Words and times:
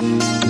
Hey 0.00 0.18
there, 0.18 0.49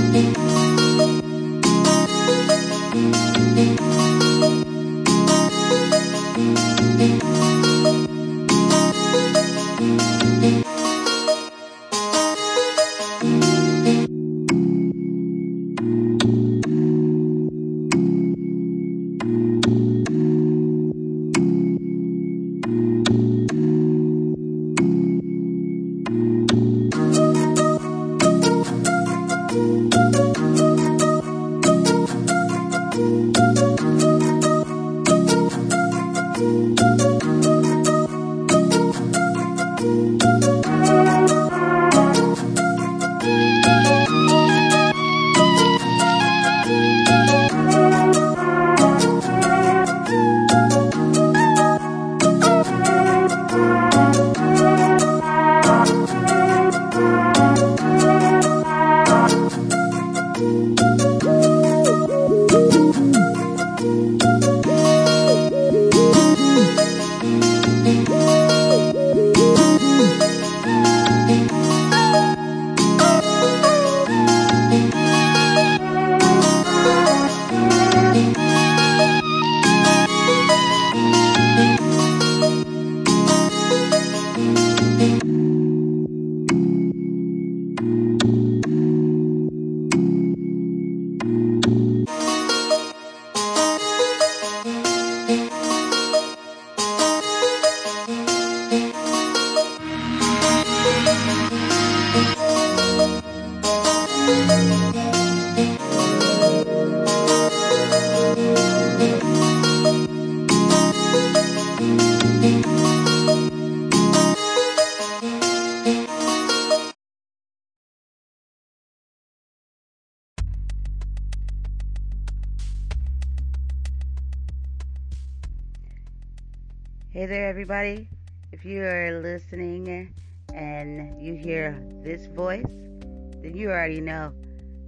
everybody. 127.70 128.09
If 128.51 128.65
you 128.65 128.83
are 128.83 129.21
listening 129.21 130.13
and 130.53 131.23
you 131.23 131.35
hear 131.35 131.81
this 132.03 132.27
voice, 132.27 132.67
then 132.67 133.53
you 133.55 133.71
already 133.71 134.01
know 134.01 134.33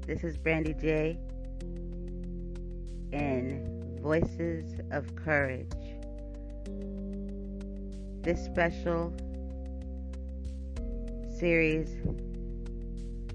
this 0.05 0.25
is 0.25 0.37
Brandy 0.37 0.75
J 0.75 1.17
in 3.13 3.99
Voices 4.03 4.81
of 4.91 5.15
Courage. 5.15 5.71
This 8.23 8.45
special 8.45 9.15
series 11.39 11.95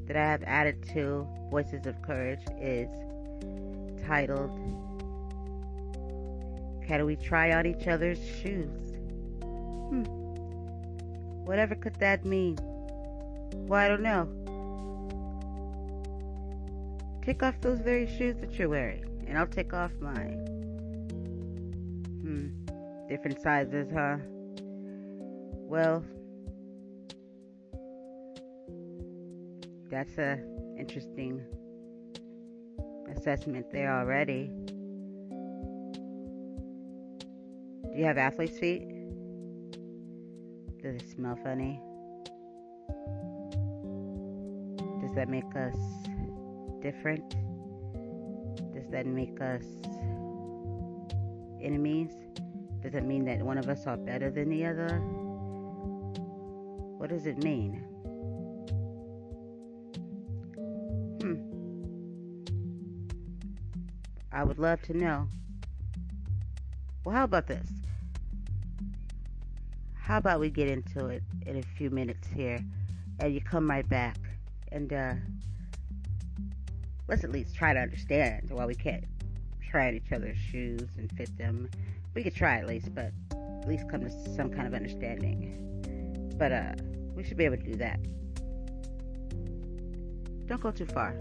that 0.07 0.17
I 0.17 0.25
have 0.25 0.43
added 0.43 0.83
to 0.89 1.25
Voices 1.49 1.85
of 1.85 2.01
Courage 2.01 2.43
is 2.59 2.89
titled 4.05 4.51
Can 6.85 7.05
We 7.05 7.15
Try 7.15 7.53
On 7.53 7.65
Each 7.65 7.87
Other's 7.87 8.19
Shoes? 8.41 8.86
Hmm. 9.89 10.03
Whatever 11.45 11.75
could 11.75 11.95
that 11.95 12.25
mean? 12.25 12.57
Well, 13.53 13.79
I 13.79 13.87
don't 13.87 14.01
know. 14.01 14.27
Take 17.23 17.43
off 17.43 17.59
those 17.61 17.79
very 17.79 18.07
shoes 18.17 18.37
that 18.41 18.57
you're 18.57 18.69
wearing, 18.69 19.03
and 19.27 19.37
I'll 19.37 19.47
take 19.47 19.73
off 19.73 19.91
mine. 19.99 20.45
Hmm. 22.21 23.07
Different 23.09 23.41
sizes, 23.41 23.89
huh? 23.93 24.17
Well, 25.69 26.03
that's 29.89 30.17
a 30.17 30.39
interesting 30.77 31.41
assessment 33.15 33.71
there 33.71 33.93
already. 33.93 34.51
Do 37.91 37.97
you 37.97 38.05
have 38.05 38.17
athlete's 38.17 38.59
feet? 38.59 38.96
Does 40.81 40.95
it 40.95 41.09
smell 41.09 41.35
funny? 41.43 41.81
Does 45.01 45.15
that 45.15 45.27
make 45.27 45.55
us 45.55 45.75
different? 46.81 47.35
Does 48.73 48.87
that 48.91 49.07
make 49.07 49.41
us 49.41 49.63
enemies? 51.61 52.11
Does 52.81 52.93
it 52.93 53.03
mean 53.03 53.25
that 53.25 53.41
one 53.41 53.57
of 53.57 53.69
us 53.69 53.87
are 53.87 53.97
better 53.97 54.29
than 54.29 54.49
the 54.49 54.65
other? 54.65 54.99
What 56.99 57.09
does 57.09 57.25
it 57.25 57.43
mean? 57.43 57.83
Hmm. 61.21 61.37
I 64.31 64.43
would 64.43 64.59
love 64.59 64.81
to 64.83 64.93
know. 64.93 65.27
Well, 67.03 67.15
how 67.15 67.23
about 67.23 67.47
this? 67.47 67.67
How 70.07 70.17
about 70.17 70.39
we 70.39 70.49
get 70.49 70.69
into 70.69 71.07
it 71.07 71.21
in 71.45 71.57
a 71.57 71.61
few 71.61 71.89
minutes 71.89 72.29
here 72.33 72.63
and 73.19 73.33
you 73.33 73.41
come 73.41 73.69
right 73.69 73.87
back 73.89 74.15
and 74.71 74.93
uh, 74.93 75.13
let's 77.09 77.25
at 77.25 77.29
least 77.29 77.53
try 77.53 77.73
to 77.73 77.79
understand 77.79 78.49
why 78.49 78.65
we 78.65 78.73
can't 78.73 79.03
try 79.69 79.89
on 79.89 79.95
each 79.95 80.09
other's 80.13 80.37
shoes 80.37 80.87
and 80.97 81.11
fit 81.17 81.37
them. 81.37 81.69
We 82.13 82.23
could 82.23 82.33
try 82.33 82.55
at 82.55 82.67
least, 82.67 82.95
but 82.95 83.11
at 83.31 83.67
least 83.67 83.89
come 83.89 83.99
to 83.99 84.09
some 84.33 84.49
kind 84.49 84.65
of 84.65 84.73
understanding. 84.73 86.31
But 86.37 86.53
uh, 86.53 86.73
we 87.13 87.25
should 87.25 87.35
be 87.35 87.43
able 87.43 87.57
to 87.57 87.63
do 87.63 87.75
that. 87.75 87.99
Don't 90.47 90.61
go 90.61 90.71
too 90.71 90.85
far. 90.85 91.19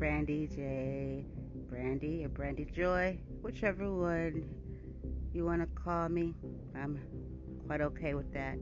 Brandy 0.00 0.46
J. 0.46 1.26
Brandy 1.68 2.24
or 2.24 2.30
Brandy 2.30 2.64
Joy, 2.64 3.18
whichever 3.42 3.92
one 3.92 4.48
you 5.34 5.44
want 5.44 5.60
to 5.60 5.66
call 5.78 6.08
me. 6.08 6.34
I'm 6.74 6.98
quite 7.66 7.82
okay 7.82 8.14
with 8.14 8.32
that. 8.32 8.56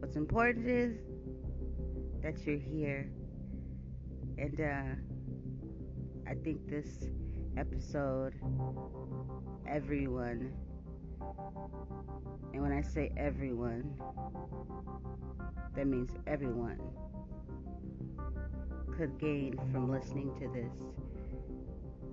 What's 0.00 0.16
important 0.16 0.66
is 0.66 0.96
that 2.20 2.44
you're 2.44 2.58
here. 2.58 3.12
And 4.38 4.60
uh, 4.60 6.28
I 6.28 6.34
think 6.42 6.68
this 6.68 7.06
episode, 7.56 8.34
everyone, 9.68 10.52
and 12.52 12.60
when 12.60 12.72
I 12.72 12.82
say 12.82 13.12
everyone, 13.16 13.94
that 15.76 15.86
means 15.86 16.10
everyone 16.26 16.80
could 18.96 19.18
gain 19.18 19.58
from 19.72 19.90
listening 19.90 20.32
to 20.40 20.48
this. 20.48 20.72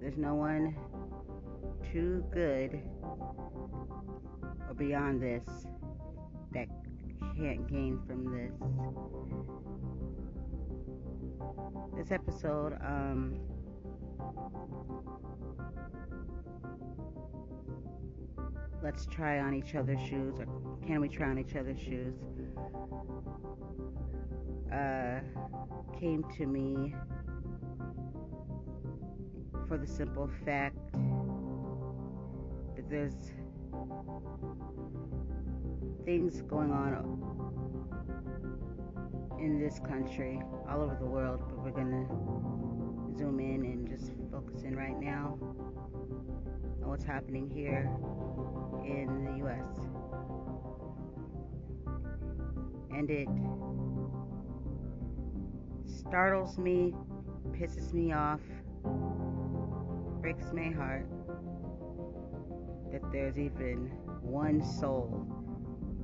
There's 0.01 0.17
no 0.17 0.35
one 0.35 0.75
too 1.91 2.23
good 2.31 2.81
or 4.67 4.73
beyond 4.73 5.21
this 5.21 5.43
that 6.53 6.67
can't 7.37 7.67
gain 7.67 7.99
from 8.07 8.25
this. 8.31 8.53
This 11.97 12.11
episode, 12.11 12.73
um, 12.81 13.39
let's 18.81 19.05
try 19.05 19.39
on 19.39 19.53
each 19.53 19.75
other's 19.75 19.99
shoes, 20.07 20.39
or 20.39 20.47
can 20.87 21.01
we 21.01 21.09
try 21.09 21.29
on 21.29 21.37
each 21.37 21.55
other's 21.55 21.79
shoes, 21.79 22.15
uh, 24.73 25.19
came 25.99 26.23
to 26.37 26.45
me 26.45 26.95
for 29.67 29.77
the 29.77 29.87
simple 29.87 30.29
fact 30.45 30.77
that 32.75 32.89
there's 32.89 33.31
things 36.05 36.41
going 36.41 36.71
on 36.71 36.93
in 39.39 39.59
this 39.59 39.79
country, 39.79 40.41
all 40.69 40.81
over 40.81 40.97
the 40.99 41.05
world, 41.05 41.41
but 41.47 41.59
we're 41.59 41.71
going 41.71 41.91
to 41.91 43.17
zoom 43.17 43.39
in 43.39 43.65
and 43.65 43.87
just 43.87 44.11
focus 44.31 44.63
in 44.63 44.75
right 44.75 44.99
now 44.99 45.37
on 46.81 46.89
what's 46.89 47.03
happening 47.03 47.49
here 47.49 47.89
in 48.83 49.25
the 49.25 49.37
U.S. 49.39 49.77
And 52.91 53.09
it 53.09 53.29
startles 55.99 56.57
me, 56.57 56.93
pisses 57.51 57.93
me 57.93 58.13
off, 58.13 58.39
breaks 60.21 60.53
my 60.53 60.69
heart 60.69 61.05
that 62.91 63.01
there's 63.11 63.37
even 63.37 63.91
one 64.21 64.63
soul 64.63 65.27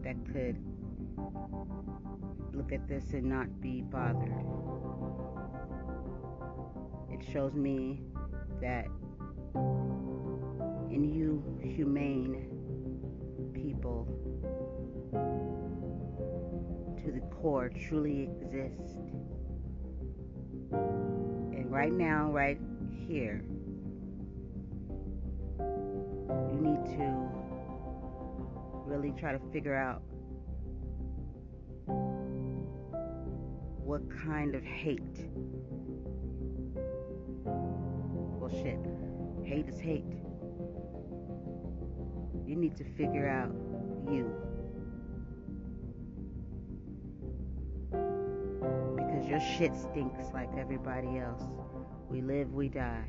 that 0.03 0.15
could 0.31 0.57
look 2.53 2.71
at 2.71 2.87
this 2.87 3.13
and 3.13 3.23
not 3.23 3.61
be 3.61 3.81
bothered. 3.81 4.45
It 7.11 7.25
shows 7.31 7.53
me 7.53 8.01
that 8.61 8.85
in 10.91 11.03
you 11.13 11.43
humane 11.61 12.47
people 13.53 14.07
to 17.03 17.11
the 17.11 17.21
core 17.35 17.69
truly 17.87 18.23
exist. 18.23 18.97
And 20.71 21.71
right 21.71 21.91
now, 21.91 22.31
right 22.31 22.59
here, 23.07 23.43
you 25.59 26.59
need 26.59 26.85
to 26.97 27.29
really 28.85 29.13
try 29.19 29.31
to 29.31 29.39
figure 29.51 29.75
out 29.75 30.01
what 33.83 34.01
kind 34.25 34.55
of 34.55 34.63
hate. 34.63 35.29
Well, 37.45 38.49
shit. 38.49 38.79
Hate 39.43 39.69
is 39.69 39.79
hate. 39.79 40.03
You 42.45 42.55
need 42.55 42.75
to 42.77 42.83
figure 42.95 43.27
out 43.27 43.53
you. 44.11 44.54
Because 49.25 49.47
your 49.47 49.57
shit 49.57 49.75
stinks 49.75 50.31
like 50.33 50.49
everybody 50.57 51.17
else. 51.17 51.41
We 52.09 52.21
live, 52.21 52.53
we 52.53 52.69
die. 52.69 53.05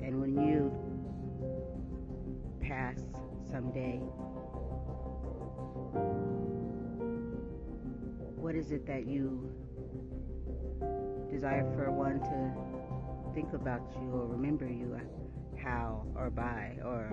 And 0.00 0.20
when 0.20 0.36
you 0.46 0.72
pass 2.60 3.00
someday, 3.50 3.98
what 8.36 8.54
is 8.54 8.70
it 8.70 8.86
that 8.86 9.06
you 9.06 9.50
desire 11.28 11.64
for 11.74 11.90
one 11.90 12.20
to 12.20 13.34
think 13.34 13.52
about 13.52 13.82
you 13.96 14.10
or 14.12 14.26
remember 14.26 14.66
you 14.66 14.94
uh, 14.94 15.00
how 15.60 16.06
or 16.14 16.30
by 16.30 16.76
or 16.84 17.08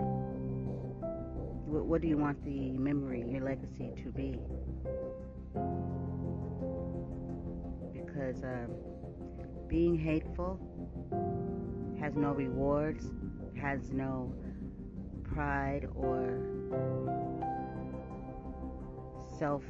what, 1.70 1.86
what 1.86 2.02
do 2.02 2.08
you 2.08 2.18
want 2.18 2.44
the 2.44 2.72
memory 2.72 3.24
your 3.28 3.44
legacy 3.44 3.92
to 4.04 4.12
be 4.12 4.36
because 7.94 8.44
um, 8.44 8.68
being 9.68 9.98
hateful 9.98 10.60
has 12.00 12.16
no 12.16 12.32
rewards 12.32 13.06
has 13.60 13.92
no 13.92 14.34
pride 15.24 15.88
or 15.96 16.40
self 19.38 19.64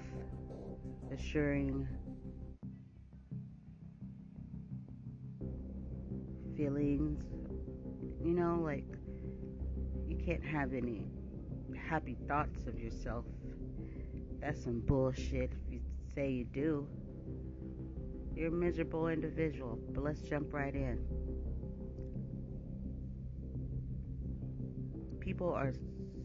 assuring 1.11 1.87
feelings. 6.55 7.23
You 8.23 8.33
know, 8.33 8.59
like 8.63 8.85
you 10.07 10.17
can't 10.17 10.43
have 10.43 10.73
any 10.73 11.05
happy 11.89 12.15
thoughts 12.27 12.67
of 12.67 12.79
yourself. 12.79 13.25
That's 14.39 14.63
some 14.63 14.81
bullshit 14.81 15.51
if 15.51 15.73
you 15.73 15.79
say 16.13 16.29
you 16.29 16.45
do. 16.45 16.87
You're 18.35 18.49
a 18.49 18.51
miserable 18.51 19.07
individual, 19.07 19.79
but 19.89 20.03
let's 20.03 20.21
jump 20.21 20.53
right 20.53 20.73
in. 20.73 20.99
People 25.19 25.51
are 25.51 25.73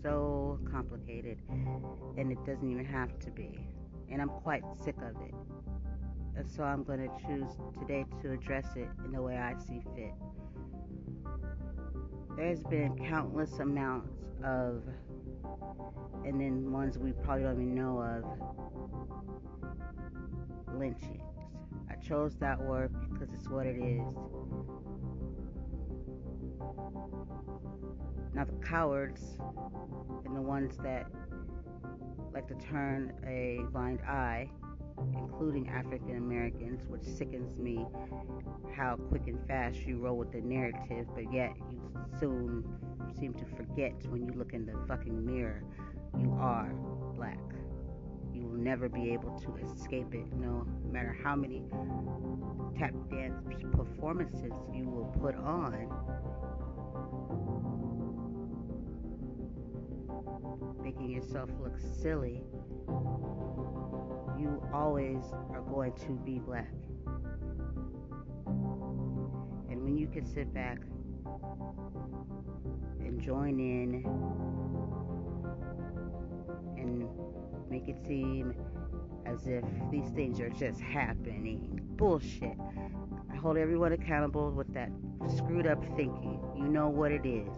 so 0.03 0.61
complicated, 0.71 1.41
and 1.49 2.31
it 2.31 2.39
doesn't 2.45 2.71
even 2.71 2.85
have 2.85 3.19
to 3.21 3.31
be 3.31 3.69
and 4.11 4.23
I'm 4.23 4.29
quite 4.29 4.63
sick 4.83 4.97
of 4.99 5.21
it. 5.23 5.35
And 6.37 6.51
so 6.51 6.63
I'm 6.63 6.83
going 6.83 7.01
to 7.01 7.09
choose 7.27 7.51
today 7.79 8.05
to 8.23 8.33
address 8.33 8.67
it 8.77 8.89
in 9.05 9.13
the 9.13 9.23
way 9.23 9.37
I 9.37 9.55
see 9.59 9.83
fit. 9.95 10.15
There's 12.37 12.63
been 12.65 12.97
countless 13.09 13.59
amounts 13.59 14.13
of, 14.45 14.83
and 16.25 16.41
then 16.41 16.73
ones 16.73 16.99
we 16.99 17.13
probably 17.13 17.45
don't 17.45 17.61
even 17.61 17.75
know 17.75 17.99
of, 18.01 18.25
lynchings. 20.79 21.23
I 21.91 21.95
chose 21.97 22.37
that 22.37 22.61
word 22.61 22.93
because 23.13 23.33
it's 23.35 23.49
what 23.49 23.67
it 23.67 23.77
is. 23.77 24.03
Now, 28.35 28.45
the 28.45 28.67
cowards 28.67 29.39
and 30.25 30.35
the 30.37 30.43
ones 30.43 30.77
that 30.83 31.07
like 32.33 32.49
to 32.49 32.55
turn 32.55 33.13
a 33.27 33.61
blind 33.71 34.01
eye, 34.01 34.51
including 34.99 35.69
African 35.69 36.17
Americans, 36.17 36.81
which 36.89 37.05
sickens 37.05 37.57
me 37.59 37.85
how 38.77 38.97
quick 38.97 39.27
and 39.27 39.39
fast 39.47 39.79
you 39.79 39.99
roll 39.99 40.17
with 40.17 40.33
the 40.33 40.41
narrative, 40.41 41.07
but 41.15 41.33
yet 41.33 41.53
you 41.71 41.81
soon 42.19 42.65
seem 43.19 43.35
to 43.35 43.45
forget 43.57 43.93
when 44.09 44.25
you 44.27 44.33
look 44.37 44.53
in 44.53 44.67
the 44.67 44.75
fucking 44.89 45.25
mirror, 45.25 45.63
you 46.19 46.37
are 46.39 46.73
black. 47.15 47.39
You 48.33 48.43
will 48.43 48.59
never 48.59 48.89
be 48.89 49.13
able 49.13 49.39
to 49.41 49.57
escape 49.67 50.15
it, 50.15 50.33
no 50.35 50.67
matter 50.91 51.17
how 51.23 51.37
many 51.37 51.63
tap 52.79 52.93
dance 53.11 53.41
performances 53.73 54.53
you 54.73 54.85
will 54.85 55.07
put 55.21 55.35
on 55.37 55.75
making 60.83 61.11
yourself 61.11 61.51
look 61.63 61.79
silly, 61.79 62.43
you 64.39 64.63
always 64.73 65.23
are 65.53 65.63
going 65.63 65.93
to 65.93 66.13
be 66.25 66.39
black. 66.39 66.73
And 69.71 69.83
when 69.83 69.97
you 69.97 70.07
can 70.07 70.25
sit 70.27 70.53
back 70.53 70.79
and 73.01 73.21
join 73.21 73.59
in 73.59 74.05
and 76.77 77.09
make 77.71 77.89
it 77.89 77.97
seem 78.07 78.55
as 79.27 79.47
if 79.47 79.65
these 79.91 80.11
things 80.11 80.41
are 80.41 80.51
just 80.51 80.81
happening. 80.81 81.81
Bullshit. 81.97 82.57
I 83.33 83.37
hold 83.37 83.57
everyone 83.57 83.93
accountable 83.93 84.51
with 84.51 84.73
that 84.75 84.91
screwed 85.37 85.67
up 85.67 85.83
thinking. 85.97 86.41
You 86.57 86.65
know 86.65 86.89
what 86.89 87.13
it 87.13 87.25
is. 87.25 87.49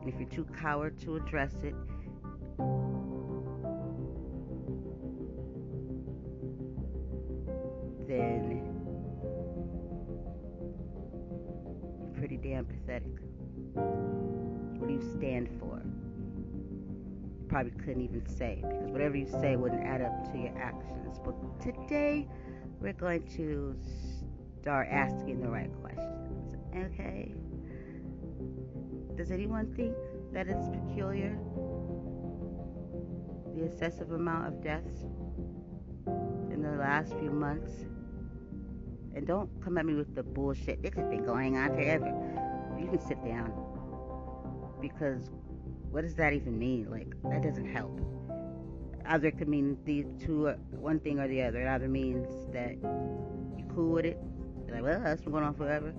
And 0.00 0.08
if 0.08 0.18
you're 0.18 0.28
too 0.28 0.46
coward 0.58 0.98
to 1.00 1.16
address 1.16 1.54
it, 1.62 1.74
for? 15.60 15.82
You 17.40 17.46
probably 17.48 17.72
couldn't 17.72 18.02
even 18.02 18.26
say 18.26 18.62
because 18.62 18.90
whatever 18.90 19.16
you 19.16 19.26
say 19.26 19.56
wouldn't 19.56 19.84
add 19.84 20.02
up 20.02 20.32
to 20.32 20.38
your 20.38 20.56
actions. 20.58 21.18
But 21.24 21.34
today 21.60 22.28
we're 22.80 22.92
going 22.94 23.24
to 23.36 23.76
start 24.60 24.88
asking 24.90 25.40
the 25.40 25.48
right 25.48 25.70
questions. 25.82 26.54
Okay? 26.76 27.34
Does 29.16 29.30
anyone 29.30 29.74
think 29.74 29.94
that 30.32 30.48
it's 30.48 30.68
peculiar? 30.68 31.38
The 33.56 33.64
excessive 33.64 34.12
amount 34.12 34.48
of 34.48 34.62
deaths 34.62 35.04
in 36.52 36.62
the 36.62 36.72
last 36.78 37.12
few 37.18 37.30
months 37.30 37.84
And 39.14 39.26
don't 39.26 39.50
come 39.62 39.78
at 39.78 39.86
me 39.86 39.94
with 39.94 40.14
the 40.14 40.22
bullshit. 40.22 40.82
This 40.82 40.94
has 40.94 41.08
been 41.08 41.24
going 41.24 41.56
on 41.56 41.70
forever. 41.74 42.08
You 42.80 42.88
can 42.88 43.00
sit 43.00 43.24
down. 43.24 43.52
Because 44.80 45.30
what 45.90 46.02
does 46.02 46.14
that 46.16 46.32
even 46.32 46.58
mean? 46.58 46.90
Like, 46.90 47.14
that 47.30 47.42
doesn't 47.42 47.72
help. 47.72 48.00
Either 49.06 49.28
it 49.28 49.38
could 49.38 49.48
mean 49.48 49.78
the 49.84 50.04
two, 50.24 50.48
uh, 50.48 50.54
one 50.70 50.98
thing 51.00 51.18
or 51.18 51.28
the 51.28 51.42
other. 51.42 51.60
It 51.60 51.68
either 51.68 51.88
means 51.88 52.28
that 52.52 52.76
you're 53.56 53.68
cool 53.74 53.92
with 53.92 54.06
it, 54.06 54.18
like, 54.70 54.82
well, 54.82 55.00
that's 55.00 55.22
been 55.22 55.32
going 55.32 55.44
on 55.44 55.54
forever. 55.54 55.94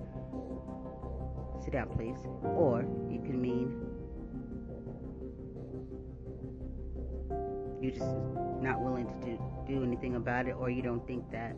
Sit 1.64 1.72
down, 1.72 1.88
please. 1.88 2.18
Or 2.42 2.80
it 2.80 3.24
can 3.24 3.40
mean 3.40 3.86
you're 7.80 7.92
just 7.92 8.16
not 8.60 8.80
willing 8.80 9.06
to 9.06 9.26
do, 9.26 9.38
do 9.66 9.82
anything 9.82 10.16
about 10.16 10.46
it, 10.46 10.52
or 10.52 10.70
you 10.70 10.82
don't 10.82 11.06
think 11.06 11.30
that 11.30 11.56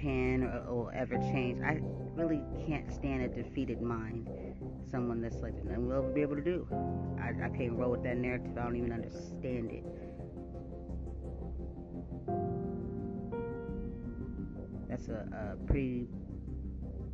can 0.00 0.44
or, 0.44 0.64
or 0.68 0.94
ever 0.94 1.16
change. 1.18 1.60
I 1.62 1.80
really 2.14 2.42
can't 2.66 2.92
stand 2.92 3.22
a 3.22 3.28
defeated 3.28 3.80
mind. 3.80 4.28
Someone 4.90 5.20
that's 5.20 5.36
like, 5.36 5.54
nothing 5.64 5.88
will 5.88 5.98
ever 5.98 6.08
be 6.10 6.22
able 6.22 6.36
to 6.36 6.42
do. 6.42 6.66
I, 7.20 7.46
I 7.46 7.48
can't 7.56 7.72
roll 7.72 7.90
with 7.92 8.02
that 8.04 8.16
narrative. 8.16 8.56
I 8.58 8.62
don't 8.62 8.76
even 8.76 8.92
understand 8.92 9.70
it. 9.70 9.84
That's 14.88 15.08
a, 15.08 15.54
a 15.60 15.66
pretty 15.66 16.08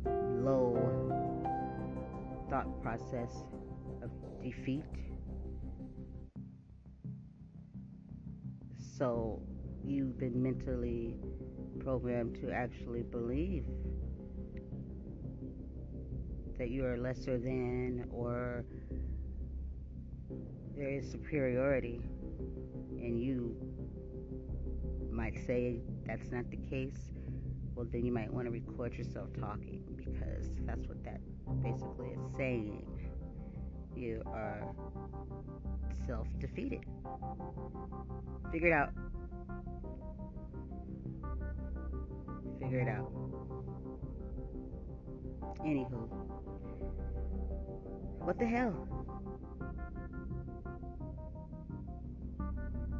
low 0.05 0.75
thought 2.49 2.81
process 2.81 3.43
of 4.01 4.09
defeat. 4.41 4.83
So 8.97 9.41
you've 9.85 10.17
been 10.17 10.41
mentally 10.41 11.15
programmed 11.79 12.35
to 12.41 12.51
actually 12.51 13.03
believe 13.03 13.65
that 16.57 16.69
you 16.69 16.85
are 16.85 16.97
lesser 16.97 17.37
than 17.37 18.07
or 18.11 18.65
there 20.75 20.89
is 20.89 21.09
superiority 21.11 22.01
and 22.91 23.21
you 23.21 23.55
might 25.11 25.37
say 25.45 25.79
that's 26.05 26.31
not 26.31 26.49
the 26.49 26.57
case 26.57 27.09
well 27.75 27.85
then 27.91 28.03
you 28.03 28.11
might 28.11 28.31
want 28.33 28.45
to 28.47 28.51
record 28.51 28.93
yourself 28.93 29.29
talking 29.39 29.83
because 29.95 30.49
that's 30.65 30.87
what 30.87 31.03
that 31.03 31.19
basically 31.61 32.07
is 32.07 32.19
saying. 32.37 32.85
You 33.95 34.21
are 34.27 34.63
self-defeated. 36.07 36.85
Figure 38.51 38.67
it 38.67 38.73
out 38.73 38.89
figure 42.67 42.81
it 42.81 42.89
out 42.89 43.11
anywho 45.65 46.27
what 48.27 48.37
the 48.37 48.45
hell? 48.45 48.73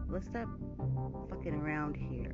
Let's 0.09 0.25
stop 0.27 0.47
fucking 1.29 1.53
around 1.53 1.97
here. 1.97 2.33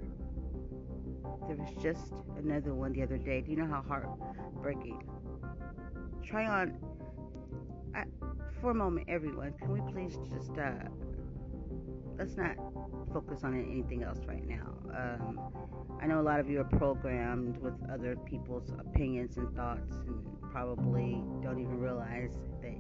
There 1.48 1.56
was 1.56 1.72
just 1.82 2.14
another 2.38 2.76
one 2.76 2.94
the 2.94 3.02
other 3.02 3.18
day. 3.18 3.42
Do 3.42 3.50
you 3.50 3.58
know 3.58 3.66
how 3.66 3.82
heartbreaking? 3.82 5.10
Try 6.24 6.46
on. 6.46 6.78
I, 7.96 8.04
for 8.62 8.70
a 8.70 8.76
moment, 8.76 9.08
everyone, 9.10 9.54
can 9.54 9.72
we 9.72 9.82
please 9.92 10.20
just 10.32 10.52
uh, 10.52 10.88
let's 12.18 12.36
not 12.36 12.56
focus 13.14 13.44
on 13.44 13.54
anything 13.54 14.04
else 14.04 14.20
right 14.28 14.48
now. 14.48 14.74
Um, 14.96 15.40
I 16.02 16.08
know 16.08 16.20
a 16.20 16.22
lot 16.22 16.40
of 16.40 16.50
you 16.50 16.62
are 16.62 16.78
programmed 16.78 17.58
with 17.58 17.74
other 17.92 18.16
people's 18.26 18.72
opinions 18.80 19.38
and 19.38 19.54
thoughts, 19.56 19.94
and 20.06 20.24
probably 20.52 21.22
don't 21.42 21.60
even 21.60 21.80
realize 21.80 22.32
that 22.62 22.78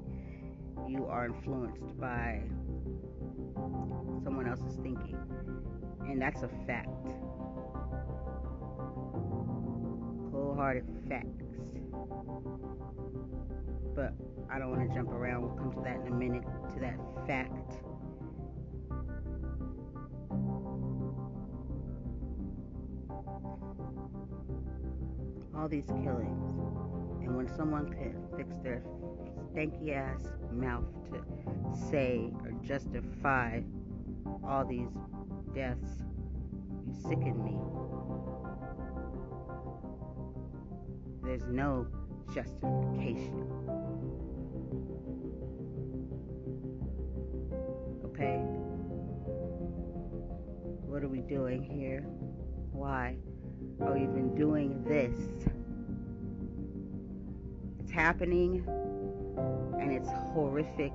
you 0.87 1.05
are 1.05 1.25
influenced 1.25 1.99
by 1.99 2.41
someone 4.23 4.47
else's 4.47 4.75
thinking. 4.77 5.17
And 6.01 6.21
that's 6.21 6.43
a 6.43 6.49
fact. 6.67 6.89
Cold 10.31 10.57
hearted 10.57 10.85
facts. 11.07 11.27
But 13.95 14.13
I 14.51 14.59
don't 14.59 14.71
want 14.71 14.89
to 14.89 14.95
jump 14.95 15.11
around. 15.11 15.43
We'll 15.43 15.55
come 15.55 15.71
to 15.73 15.81
that 15.81 16.01
in 16.05 16.07
a 16.07 16.15
minute, 16.15 16.43
to 16.73 16.79
that 16.79 16.97
fact. 17.27 17.82
All 25.55 25.67
these 25.67 25.87
killings. 25.87 26.59
And 27.21 27.35
when 27.35 27.47
someone 27.55 27.87
can 27.91 28.15
fix 28.35 28.55
their 28.63 28.83
stanky 29.53 29.95
ass 29.95 30.21
mouth 30.51 30.83
to 31.11 31.23
say 31.89 32.31
or 32.43 32.51
justify 32.63 33.61
all 34.43 34.65
these 34.65 34.89
deaths. 35.53 36.03
You 36.87 36.93
sicken 36.93 37.43
me. 37.43 37.57
There's 41.23 41.47
no 41.47 41.87
justification. 42.33 43.47
Okay? 48.05 48.37
What 50.85 51.03
are 51.03 51.07
we 51.07 51.21
doing 51.21 51.63
here? 51.63 52.01
Why 52.71 53.15
are 53.85 53.93
we 53.93 54.03
even 54.03 54.35
doing 54.35 54.83
this? 54.83 55.13
It's 57.79 57.91
happening 57.91 58.63
and 59.79 59.91
it's 59.91 60.09
horrific. 60.33 60.93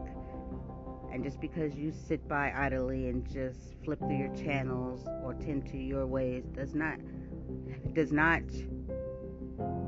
And 1.12 1.24
just 1.24 1.40
because 1.40 1.74
you 1.74 1.92
sit 1.92 2.26
by 2.28 2.52
idly 2.54 3.08
and 3.08 3.28
just 3.30 3.74
flip 3.84 3.98
through 3.98 4.16
your 4.16 4.34
channels 4.34 5.06
or 5.22 5.34
tend 5.34 5.66
to 5.68 5.78
your 5.78 6.06
ways 6.06 6.44
does 6.54 6.74
not 6.74 6.98
does 7.94 8.12
not 8.12 8.42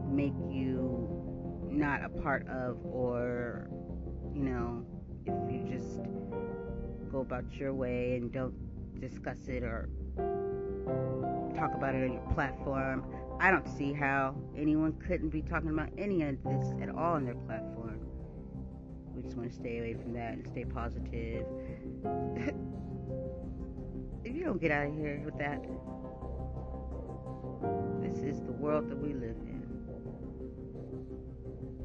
make 0.09 0.33
you 0.51 1.09
not 1.71 2.05
a 2.05 2.09
part 2.09 2.47
of 2.49 2.79
or 2.85 3.69
you 4.35 4.43
know 4.43 4.85
if 5.27 5.53
you 5.53 5.79
just 5.79 6.01
go 7.13 7.21
about 7.21 7.45
your 7.53 7.75
way 7.75 8.17
and 8.17 8.33
don't 8.33 8.55
discuss 9.01 9.47
it 9.49 9.63
or 9.63 9.89
talk 11.55 11.75
about 11.75 11.95
it 11.95 12.05
on 12.05 12.13
your 12.15 12.35
platform 12.35 13.05
I 13.41 13.51
don't 13.51 13.67
see 13.67 13.93
how 13.93 14.37
anyone 14.57 14.93
couldn't 15.07 15.31
be 15.31 15.43
talking 15.43 15.71
about 15.71 15.89
any 15.97 16.23
of 16.23 16.43
this 16.45 16.73
at 16.83 16.91
all 16.91 17.15
on 17.15 17.25
their 17.25 17.35
platform 17.35 18.01
we 19.21 19.23
just 19.23 19.37
want 19.37 19.51
to 19.51 19.57
stay 19.57 19.79
away 19.79 19.95
from 19.95 20.13
that 20.15 20.33
and 20.33 20.47
stay 20.47 20.65
positive. 20.65 21.45
if 24.25 24.35
you 24.35 24.43
don't 24.45 24.59
get 24.61 24.71
out 24.71 24.87
of 24.87 24.95
here 24.95 25.21
with 25.25 25.37
that, 25.39 25.63
this 28.01 28.19
is 28.23 28.41
the 28.43 28.53
world 28.53 28.89
that 28.89 28.97
we 28.97 29.13
live 29.13 29.37
in. 29.47 29.61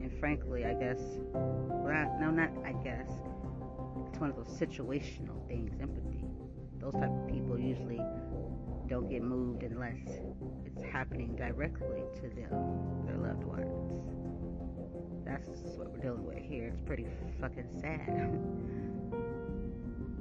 And 0.01 0.17
frankly, 0.19 0.65
I 0.65 0.75
guess, 0.75 0.99
well, 1.33 1.93
not, 1.93 2.21
no, 2.21 2.31
not 2.31 2.51
I 2.63 2.71
guess, 2.83 3.09
it's 4.07 4.19
one 4.19 4.29
of 4.29 4.37
those 4.37 4.57
situational 4.57 5.45
things, 5.47 5.75
empathy. 5.81 6.23
Those 6.79 6.93
type 6.93 7.09
of 7.09 7.27
people 7.27 7.59
usually 7.59 7.99
don't 8.87 9.09
get 9.09 9.23
moved 9.23 9.63
unless 9.63 9.97
it's 10.65 10.83
happening 10.91 11.35
directly 11.35 12.03
to 12.15 12.21
them, 12.21 13.05
their 13.05 13.17
loved 13.17 13.43
ones 13.43 14.15
that's 15.25 15.47
what 15.77 15.91
we're 15.91 15.99
dealing 15.99 16.25
with 16.25 16.37
here. 16.37 16.67
It's 16.67 16.81
pretty 16.81 17.07
fucking 17.41 17.67
sad. 17.81 18.31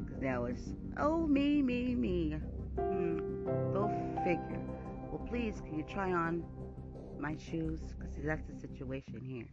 Because 0.05 0.21
now 0.21 0.45
it's, 0.45 0.73
oh, 0.99 1.27
me, 1.27 1.63
me, 1.63 1.95
me. 1.95 2.37
Hmm, 2.79 3.45
go 3.73 3.89
figure. 4.25 4.61
Well, 5.11 5.25
please, 5.29 5.61
can 5.65 5.79
you 5.79 5.85
try 5.85 6.13
on 6.13 6.45
my 7.19 7.37
shoes? 7.37 7.81
Because 7.99 8.15
that's 8.25 8.43
the 8.49 8.59
situation 8.59 9.21
here. 9.25 9.47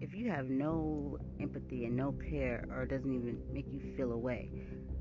If 0.00 0.14
you 0.14 0.30
have 0.30 0.48
no 0.48 1.18
empathy 1.40 1.84
and 1.86 1.96
no 1.96 2.12
care, 2.12 2.64
or 2.70 2.82
it 2.82 2.90
doesn't 2.90 3.12
even 3.12 3.40
make 3.52 3.66
you 3.72 3.80
feel 3.96 4.12
away, 4.12 4.50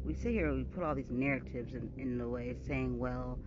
we 0.03 0.15
sit 0.15 0.31
here 0.31 0.47
and 0.47 0.57
we 0.57 0.63
put 0.63 0.83
all 0.83 0.95
these 0.95 1.11
narratives 1.11 1.75
in, 1.75 1.91
in 1.97 2.17
the 2.17 2.27
way 2.27 2.55
saying, 2.65 2.97
well, 2.97 3.37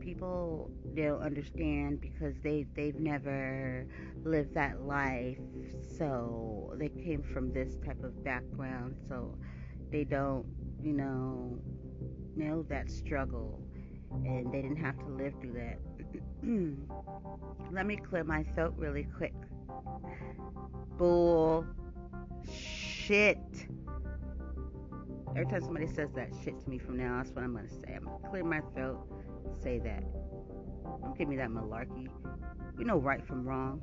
people 0.00 0.68
don't 0.96 1.22
understand 1.22 2.00
because 2.00 2.34
they 2.42 2.66
they've 2.74 2.98
never 2.98 3.86
lived 4.24 4.54
that 4.54 4.82
life. 4.82 5.38
So 5.96 6.74
they 6.76 6.88
came 6.88 7.22
from 7.22 7.52
this 7.52 7.76
type 7.84 8.02
of 8.02 8.24
background. 8.24 8.96
So 9.08 9.38
they 9.92 10.02
don't 10.02 10.44
you 10.82 10.92
know 10.92 11.56
know 12.34 12.64
that 12.68 12.90
struggle 12.90 13.60
and 14.12 14.52
they 14.52 14.62
didn't 14.62 14.76
have 14.76 14.98
to 14.98 15.06
live 15.06 15.34
through 15.40 15.52
that. 15.52 15.78
Let 17.72 17.86
me 17.86 17.96
clear 17.96 18.24
my 18.24 18.42
throat 18.54 18.74
really 18.76 19.06
quick 19.16 19.34
bull 20.98 21.66
shit 22.50 23.38
every 25.36 25.50
time 25.50 25.60
somebody 25.60 25.86
says 25.86 26.10
that 26.14 26.30
shit 26.42 26.54
to 26.64 26.70
me 26.70 26.78
from 26.78 26.96
now, 26.96 27.18
that's 27.18 27.30
what 27.30 27.44
I'm 27.44 27.54
gonna 27.54 27.68
say. 27.68 27.94
I'm 27.94 28.04
gonna 28.04 28.28
clear 28.30 28.42
my 28.42 28.60
throat, 28.74 29.06
say 29.62 29.78
that. 29.80 30.02
Don't 31.02 31.16
give 31.16 31.28
me 31.28 31.36
that 31.36 31.50
malarkey. 31.50 32.08
You 32.78 32.84
know 32.84 32.96
right 32.96 33.24
from 33.26 33.46
wrong. 33.46 33.82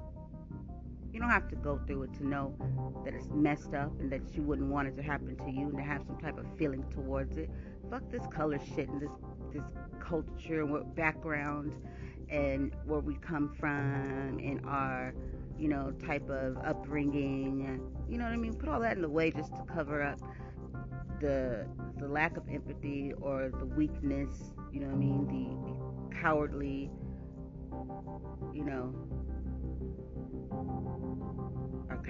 You 1.11 1.19
don't 1.19 1.29
have 1.29 1.47
to 1.49 1.55
go 1.55 1.79
through 1.85 2.03
it 2.03 2.13
to 2.15 2.27
know 2.27 2.55
that 3.05 3.13
it's 3.13 3.29
messed 3.29 3.75
up 3.75 3.91
and 3.99 4.11
that 4.11 4.21
you 4.33 4.41
wouldn't 4.41 4.69
want 4.69 4.87
it 4.87 4.95
to 4.97 5.03
happen 5.03 5.37
to 5.37 5.51
you 5.51 5.67
and 5.67 5.77
to 5.77 5.83
have 5.83 6.03
some 6.07 6.17
type 6.17 6.39
of 6.39 6.45
feeling 6.57 6.83
towards 6.89 7.37
it. 7.37 7.51
Fuck 7.91 8.09
this 8.09 8.25
color 8.31 8.59
shit 8.75 8.89
and 8.89 8.99
this 8.99 9.11
this 9.53 9.63
culture 9.99 10.61
and 10.61 10.71
what 10.71 10.95
background 10.95 11.75
and 12.29 12.73
where 12.85 12.99
we 12.99 13.15
come 13.17 13.53
from 13.59 14.39
and 14.39 14.59
our 14.65 15.13
you 15.57 15.67
know 15.67 15.91
type 16.05 16.29
of 16.29 16.57
upbringing. 16.57 17.81
You 18.09 18.17
know 18.17 18.25
what 18.25 18.33
I 18.33 18.37
mean? 18.37 18.53
Put 18.53 18.69
all 18.69 18.79
that 18.79 18.95
in 18.95 19.01
the 19.01 19.09
way 19.09 19.31
just 19.31 19.53
to 19.55 19.63
cover 19.63 20.01
up 20.01 20.19
the 21.19 21.65
the 21.99 22.07
lack 22.07 22.37
of 22.37 22.43
empathy 22.49 23.13
or 23.21 23.49
the 23.49 23.65
weakness. 23.65 24.53
You 24.71 24.81
know 24.81 24.87
what 24.87 24.95
I 24.95 24.99
mean? 24.99 25.27
The, 25.27 26.15
the 26.15 26.21
cowardly. 26.21 26.89
You 28.53 28.63
know, 28.63 28.93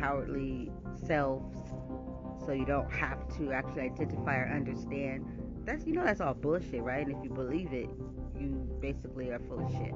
cowardly 0.03 0.71
selves 1.05 1.55
so 2.45 2.51
you 2.51 2.65
don't 2.65 2.91
have 2.91 3.27
to 3.37 3.51
actually 3.51 3.83
identify 3.83 4.37
or 4.37 4.51
understand. 4.53 5.25
That's 5.65 5.85
you 5.85 5.93
know 5.93 6.03
that's 6.03 6.19
all 6.19 6.33
bullshit, 6.33 6.81
right? 6.81 7.05
And 7.05 7.15
if 7.15 7.23
you 7.23 7.29
believe 7.29 7.71
it, 7.71 7.89
you 8.37 8.67
basically 8.81 9.31
are 9.31 9.39
full 9.39 9.65
of 9.65 9.71
shit. 9.71 9.93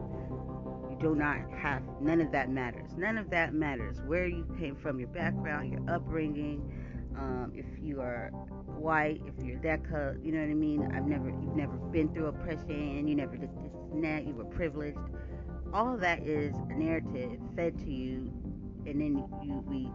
Do 1.00 1.16
not 1.16 1.38
have 1.60 1.84
none 2.02 2.22
of 2.22 2.32
that 2.32 2.50
matters. 2.50 2.92
None 2.98 3.18
of 3.18 3.30
that 3.30 3.54
matters. 3.54 4.02
Where 4.06 4.28
you 4.28 4.46
came 4.60 4.76
from, 4.76 5.00
your 5.00 5.10
background, 5.10 5.72
your 5.72 5.96
upbringing, 5.96 6.72
um, 7.18 7.52
if 7.56 7.66
you 7.80 8.02
are 8.02 8.30
white, 8.66 9.22
if 9.26 9.44
you're 9.44 9.60
that 9.62 9.88
color, 9.88 10.18
you 10.24 10.32
know 10.32 10.40
what 10.40 10.50
I 10.50 10.54
mean. 10.54 10.92
I've 10.94 11.06
never, 11.06 11.30
you've 11.30 11.56
never 11.56 11.74
been 11.78 12.14
through 12.14 12.28
oppression. 12.28 13.08
You 13.08 13.16
never 13.16 13.38
did 13.38 13.50
this 13.50 13.74
and 13.92 14.04
that. 14.04 14.26
You 14.26 14.34
were 14.34 14.46
privileged. 14.46 14.98
All 15.74 15.98
that 15.98 16.24
is 16.24 16.56
a 16.70 16.74
narrative 16.74 17.40
fed 17.56 17.78
to 17.80 17.92
you 17.92 18.32
and 18.88 19.02
then 19.02 19.18
you 19.44 19.64
we 19.68 19.90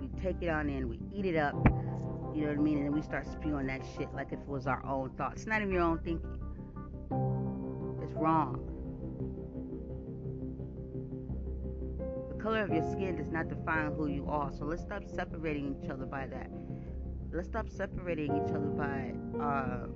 we 0.00 0.08
take 0.22 0.36
it 0.40 0.48
on 0.48 0.70
in, 0.70 0.88
we 0.88 1.00
eat 1.12 1.26
it 1.26 1.36
up. 1.36 1.54
You 2.34 2.42
know 2.42 2.48
what 2.48 2.58
I 2.58 2.62
mean? 2.62 2.78
And 2.78 2.86
then 2.86 2.92
we 2.92 3.02
start 3.02 3.26
spewing 3.26 3.66
that 3.66 3.80
shit 3.96 4.12
like 4.14 4.28
if 4.28 4.38
it 4.38 4.46
was 4.46 4.66
our 4.66 4.84
own 4.86 5.10
thoughts. 5.16 5.38
It's 5.38 5.46
not 5.46 5.62
even 5.62 5.72
your 5.72 5.82
own 5.82 5.98
thinking. 5.98 6.38
It's 8.02 8.14
wrong. 8.14 8.75
Color 12.46 12.62
of 12.62 12.72
your 12.72 12.88
skin 12.92 13.16
does 13.16 13.32
not 13.32 13.48
define 13.48 13.90
who 13.96 14.06
you 14.06 14.24
are. 14.28 14.52
So 14.56 14.66
let's 14.66 14.82
stop 14.82 15.02
separating 15.04 15.74
each 15.82 15.90
other 15.90 16.06
by 16.06 16.28
that. 16.28 16.48
Let's 17.32 17.48
stop 17.48 17.68
separating 17.68 18.26
each 18.36 18.54
other 18.54 18.68
by 18.68 19.14
uh, 19.42 19.88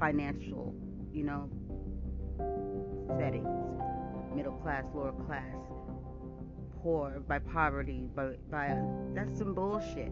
financial, 0.00 0.74
you 1.12 1.22
know, 1.22 1.48
settings, 3.16 3.46
middle 4.34 4.54
class, 4.54 4.82
lower 4.92 5.12
class 5.12 5.54
poor, 6.82 7.20
by 7.28 7.38
poverty, 7.38 8.08
by, 8.16 8.32
by 8.50 8.76
that's 9.14 9.38
some 9.38 9.54
bullshit. 9.54 10.10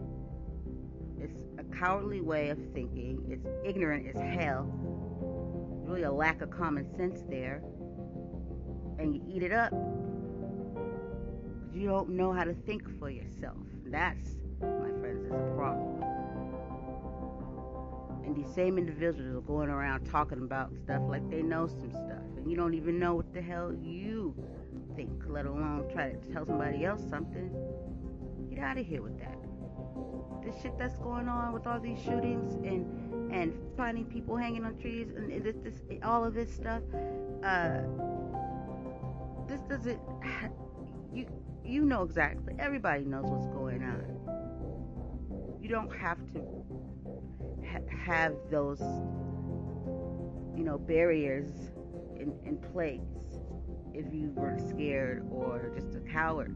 It's 1.19 1.35
a 1.57 1.63
cowardly 1.75 2.21
way 2.21 2.49
of 2.49 2.57
thinking. 2.73 3.21
It's 3.29 3.47
ignorant 3.65 4.07
as 4.07 4.21
hell. 4.21 4.63
really 5.83 6.03
a 6.03 6.11
lack 6.11 6.41
of 6.41 6.51
common 6.51 6.85
sense 6.95 7.21
there. 7.29 7.61
And 8.97 9.13
you 9.13 9.21
eat 9.27 9.43
it 9.43 9.51
up. 9.51 9.73
You 11.73 11.87
don't 11.87 12.09
know 12.09 12.33
how 12.33 12.43
to 12.43 12.53
think 12.53 12.83
for 12.99 13.09
yourself. 13.09 13.57
That's, 13.85 14.29
my 14.61 14.91
friends, 14.99 15.25
is 15.25 15.31
a 15.31 15.53
problem. 15.55 16.03
And 18.25 18.35
these 18.35 18.53
same 18.53 18.77
individuals 18.77 19.35
are 19.35 19.41
going 19.41 19.69
around 19.69 20.05
talking 20.05 20.39
about 20.39 20.71
stuff 20.83 21.01
like 21.07 21.27
they 21.29 21.41
know 21.41 21.67
some 21.67 21.91
stuff. 21.91 22.23
And 22.37 22.49
you 22.49 22.57
don't 22.57 22.73
even 22.73 22.99
know 22.99 23.15
what 23.15 23.33
the 23.33 23.41
hell 23.41 23.73
you 23.73 24.35
think, 24.95 25.23
let 25.27 25.45
alone 25.45 25.89
try 25.93 26.11
to 26.11 26.33
tell 26.33 26.45
somebody 26.45 26.85
else 26.85 27.01
something. 27.09 27.49
Get 28.49 28.59
out 28.59 28.77
of 28.77 28.85
here 28.85 29.01
with 29.01 29.19
that. 29.19 29.37
The 30.43 30.61
shit 30.61 30.77
that's 30.77 30.95
going 30.97 31.27
on 31.27 31.53
with 31.53 31.67
all 31.67 31.79
these 31.79 31.99
shootings 31.99 32.55
and 32.65 32.85
and 33.31 33.53
finding 33.77 34.05
people 34.05 34.35
hanging 34.35 34.65
on 34.65 34.75
trees 34.77 35.09
and 35.15 35.43
this, 35.43 35.55
this 35.63 35.75
all 36.03 36.23
of 36.23 36.33
this 36.33 36.51
stuff. 36.53 36.81
Uh, 37.43 37.81
this 39.47 39.61
doesn't. 39.69 39.99
You 41.11 41.25
you 41.69 41.85
know 41.85 42.03
exactly. 42.03 42.55
Everybody 42.57 43.05
knows 43.05 43.25
what's 43.25 43.47
going 43.47 43.83
on. 43.83 45.59
You 45.61 45.69
don't 45.69 45.95
have 45.95 46.17
to 46.33 46.41
ha- 47.65 47.97
have 48.05 48.33
those 48.49 48.81
you 50.57 50.63
know 50.63 50.77
barriers 50.79 51.49
in, 52.15 52.33
in 52.43 52.57
place 52.73 53.01
if 53.93 54.11
you 54.13 54.31
were 54.35 54.57
scared 54.67 55.27
or 55.31 55.71
just 55.75 55.95
a 55.95 55.99
coward. 55.99 56.55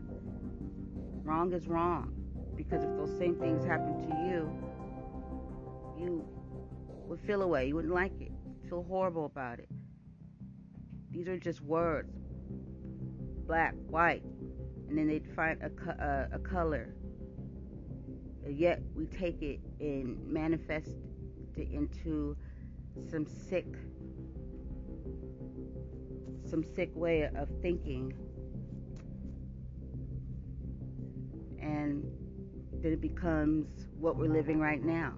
Wrong 1.23 1.53
is 1.53 1.67
wrong. 1.67 2.13
Because 2.55 2.83
if 2.83 2.89
those 2.97 3.15
same 3.17 3.35
things 3.35 3.65
happened 3.65 3.99
to 4.01 4.15
you, 4.15 4.51
you 5.97 6.25
would 7.07 7.19
feel 7.21 7.41
away. 7.41 7.67
You 7.67 7.75
wouldn't 7.75 7.93
like 7.93 8.19
it. 8.19 8.31
Feel 8.69 8.83
horrible 8.83 9.25
about 9.25 9.59
it. 9.59 9.69
These 11.11 11.27
are 11.27 11.37
just 11.37 11.61
words 11.61 12.11
black, 13.45 13.75
white, 13.89 14.23
and 14.93 14.99
then 14.99 15.07
they'd 15.07 15.35
find 15.35 15.59
a, 15.63 15.91
a, 15.91 16.35
a 16.35 16.39
color. 16.39 16.93
Yet 18.47 18.83
we 18.95 19.07
take 19.07 19.41
it 19.41 19.59
and 19.79 20.23
manifest 20.27 20.91
it 21.55 21.67
into 21.71 22.37
some 23.09 23.25
sick 23.25 23.65
some 26.47 26.63
sick 26.75 26.91
way 26.93 27.23
of 27.23 27.49
thinking. 27.63 28.13
And 31.59 32.03
then 32.83 32.93
it 32.93 33.01
becomes 33.01 33.87
what 33.99 34.15
we're 34.15 34.31
living 34.31 34.59
right 34.59 34.83
now. 34.83 35.13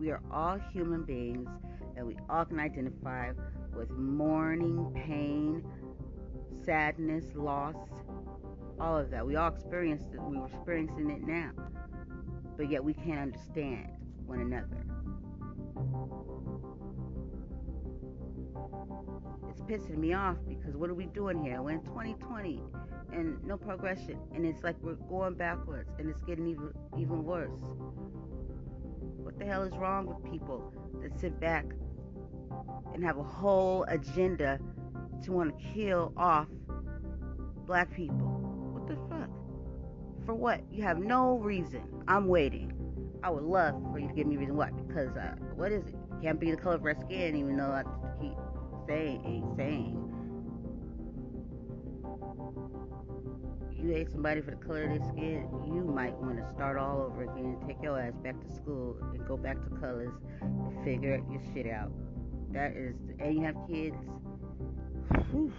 We 0.00 0.10
are 0.10 0.22
all 0.32 0.58
human 0.72 1.02
beings 1.02 1.50
and 1.94 2.06
we 2.06 2.16
all 2.30 2.46
can 2.46 2.58
identify 2.58 3.32
with 3.74 3.90
mourning, 3.90 4.92
pain, 5.06 5.64
sadness, 6.64 7.24
loss, 7.34 7.76
all 8.80 8.96
of 8.96 9.10
that. 9.10 9.26
We 9.26 9.36
all 9.36 9.48
experienced 9.48 10.06
it. 10.14 10.22
We 10.22 10.36
are 10.38 10.46
experiencing 10.46 11.10
it 11.10 11.22
now. 11.22 11.50
But 12.56 12.70
yet 12.70 12.82
we 12.82 12.94
can't 12.94 13.20
understand 13.20 13.88
one 14.26 14.40
another. 14.40 14.84
It's 19.50 19.60
pissing 19.62 19.98
me 19.98 20.12
off 20.12 20.36
because 20.48 20.76
what 20.76 20.90
are 20.90 20.94
we 20.94 21.06
doing 21.06 21.42
here? 21.42 21.62
We're 21.62 21.72
in 21.72 21.82
2020 21.82 22.60
and 23.12 23.44
no 23.44 23.56
progression, 23.56 24.18
and 24.34 24.44
it's 24.44 24.64
like 24.64 24.76
we're 24.82 24.94
going 24.94 25.34
backwards, 25.34 25.90
and 25.98 26.08
it's 26.08 26.22
getting 26.22 26.48
even 26.48 26.72
even 26.98 27.24
worse. 27.24 27.60
What 29.22 29.38
the 29.38 29.44
hell 29.44 29.62
is 29.62 29.72
wrong 29.74 30.06
with 30.06 30.30
people 30.30 30.72
that 31.02 31.18
sit 31.18 31.38
back 31.40 31.66
and 32.92 33.04
have 33.04 33.18
a 33.18 33.22
whole 33.22 33.84
agenda 33.88 34.58
to 35.24 35.32
want 35.32 35.58
to 35.58 35.64
kill 35.72 36.12
off 36.16 36.48
black 37.66 37.94
people? 37.94 38.14
What 38.72 38.86
the 38.86 38.96
fuck? 39.08 39.30
For 40.26 40.34
what? 40.34 40.60
You 40.70 40.82
have 40.82 40.98
no 40.98 41.38
reason. 41.38 41.82
I'm 42.08 42.28
waiting. 42.28 42.72
I 43.22 43.30
would 43.30 43.44
love 43.44 43.74
for 43.90 43.98
you 43.98 44.08
to 44.08 44.14
give 44.14 44.26
me 44.26 44.36
a 44.36 44.38
reason 44.38 44.56
why. 44.56 44.70
Because 44.70 45.16
uh, 45.16 45.34
what 45.54 45.72
is 45.72 45.86
it? 45.86 45.94
can't 46.24 46.40
be 46.40 46.50
the 46.50 46.56
color 46.56 46.76
of 46.76 46.84
our 46.84 46.94
skin, 46.94 47.36
even 47.36 47.54
though 47.54 47.70
I 47.70 47.82
keep 48.18 48.32
saying, 48.88 49.52
saying. 49.58 50.00
You 53.76 53.90
hate 53.90 54.10
somebody 54.10 54.40
for 54.40 54.52
the 54.52 54.56
color 54.56 54.84
of 54.84 54.88
their 54.88 55.08
skin, 55.10 55.46
you 55.66 55.84
might 55.84 56.14
want 56.14 56.38
to 56.38 56.46
start 56.54 56.78
all 56.78 57.02
over 57.02 57.24
again, 57.24 57.58
take 57.66 57.76
your 57.82 58.00
ass 58.00 58.14
back 58.22 58.40
to 58.40 58.54
school, 58.54 58.96
and 59.12 59.28
go 59.28 59.36
back 59.36 59.62
to 59.64 59.68
colors 59.78 60.14
and 60.40 60.82
figure 60.82 61.22
your 61.30 61.42
shit 61.52 61.70
out. 61.70 61.92
That 62.54 62.72
is, 62.76 62.94
and 63.18 63.34
you 63.34 63.42
have 63.42 63.56
kids. 63.68 63.96
Whew. 65.30 65.52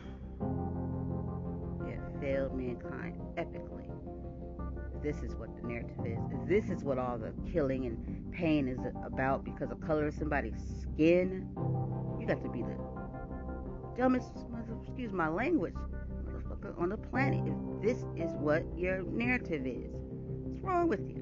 Have 1.86 2.22
failed 2.22 2.58
mankind 2.58 3.22
epically 3.38 3.86
this 5.06 5.22
is 5.22 5.36
what 5.36 5.56
the 5.56 5.68
narrative 5.68 6.04
is. 6.04 6.18
This 6.48 6.72
is 6.72 6.84
what 6.84 6.98
all 6.98 7.20
the 7.20 7.32
killing 7.52 7.86
and 7.86 8.34
pain 8.34 8.68
is 8.68 8.80
about 9.06 9.44
because 9.46 9.70
of 9.70 9.80
color 9.80 10.08
of 10.08 10.16
somebody's 10.16 10.56
skin. 10.82 11.48
You 12.20 12.26
got 12.26 12.42
to 12.42 12.50
be 12.50 12.64
the 12.64 12.76
dumbest, 13.96 14.32
excuse 14.82 15.12
my 15.12 15.28
language, 15.28 15.76
motherfucker 16.26 16.82
on 16.82 16.90
the 16.90 16.98
planet. 16.98 17.46
If 17.46 17.84
this 17.84 18.04
is 18.16 18.32
what 18.40 18.64
your 18.76 19.04
narrative 19.04 19.68
is, 19.68 19.92
what's 19.94 20.64
wrong 20.64 20.88
with 20.88 21.08
you? 21.08 21.22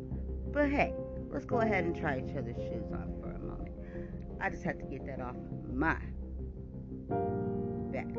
But 0.53 0.69
hey, 0.69 0.93
let's 1.29 1.45
go 1.45 1.59
ahead 1.59 1.83
and 1.83 1.93
try 1.93 2.19
each 2.19 2.37
other's 2.37 2.55
shoes 2.55 2.89
on 2.93 3.13
for 3.21 3.31
a. 3.31 3.42
I 4.43 4.49
just 4.49 4.63
had 4.65 4.77
to 4.79 4.85
get 4.85 5.05
that 5.05 5.21
off 5.21 5.37
my 5.71 5.95
back. 7.93 8.13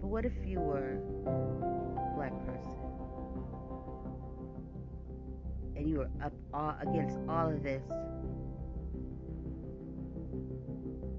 But 0.00 0.08
what 0.08 0.24
if 0.24 0.32
you 0.46 0.60
were 0.60 1.00
a 1.26 2.14
black 2.14 2.32
person. 2.46 2.78
And 5.76 5.88
you 5.88 5.98
were 5.98 6.10
up 6.22 6.32
all, 6.54 6.76
against 6.80 7.18
all 7.28 7.50
of 7.50 7.64
this 7.64 7.82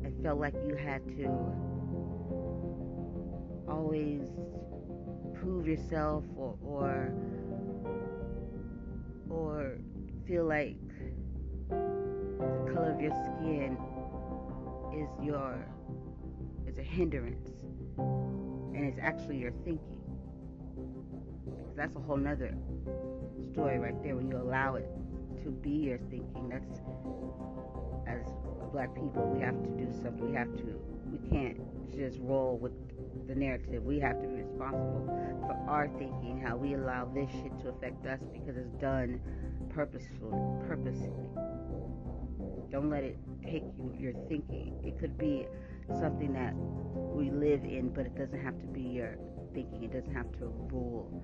and 0.04 0.24
felt 0.24 0.40
like 0.40 0.54
you 0.66 0.76
had 0.76 1.06
to 1.18 1.28
always 3.70 4.22
prove 5.34 5.68
yourself 5.68 6.24
or 6.38 6.56
or 6.64 7.14
or 9.30 9.78
feel 10.26 10.46
like 10.46 10.78
color 12.74 12.92
of 12.92 13.00
your 13.00 13.12
skin 13.12 13.78
is 14.94 15.08
your 15.24 15.64
is 16.68 16.78
a 16.78 16.84
hindrance. 16.84 17.50
And 17.98 18.86
it's 18.86 19.00
actually 19.02 19.38
your 19.38 19.52
thinking. 19.64 20.02
Because 21.46 21.76
that's 21.76 21.96
a 21.96 22.00
whole 22.00 22.18
nother 22.18 22.56
story 23.52 23.78
right 23.78 24.02
there 24.04 24.16
when 24.16 24.30
you 24.30 24.38
allow 24.38 24.76
it 24.76 24.88
to 25.44 25.52
be 25.52 25.70
your 25.70 26.00
thinking. 26.10 26.50
That's 26.50 26.82
as 28.08 28.26
black 28.72 28.94
people 28.96 29.32
we 29.34 29.42
have 29.42 29.62
to 29.62 29.70
do 29.70 29.88
something. 30.02 30.32
We 30.32 30.36
have 30.36 30.56
to 30.58 30.64
we 31.12 31.30
can't 31.30 31.60
just 31.96 32.18
roll 32.22 32.58
with 32.58 32.74
the 33.28 33.36
narrative. 33.36 33.84
We 33.84 34.00
have 34.00 34.20
to 34.22 34.28
be 34.28 34.42
responsible 34.42 35.06
for 35.42 35.56
our 35.70 35.88
thinking 36.00 36.42
how 36.44 36.58
we 36.58 36.74
allow 36.74 37.06
this 37.06 37.30
shit 37.30 37.58
to 37.60 37.70
affect 37.70 38.06
us 38.08 38.20
because 38.34 38.58
it's 38.58 38.74
done 38.82 39.22
purposefully 39.70 40.38
purposely 40.68 41.30
don't 42.72 42.90
let 42.90 43.04
it 43.04 43.18
take 43.44 43.64
you 43.78 43.94
your 43.98 44.14
thinking. 44.28 44.80
It 44.84 45.00
could 45.00 45.18
be 45.18 45.46
something 46.00 46.34
that 46.34 46.54
we 47.16 47.30
live 47.30 47.64
in 47.64 47.90
but 47.94 48.06
it 48.06 48.16
doesn't 48.16 48.42
have 48.42 48.60
to 48.60 48.68
be 48.68 48.82
your 48.82 49.16
thinking. 49.54 49.84
It 49.84 49.94
doesn't 49.94 50.14
have 50.14 50.32
to 50.40 50.48
rule 50.72 51.24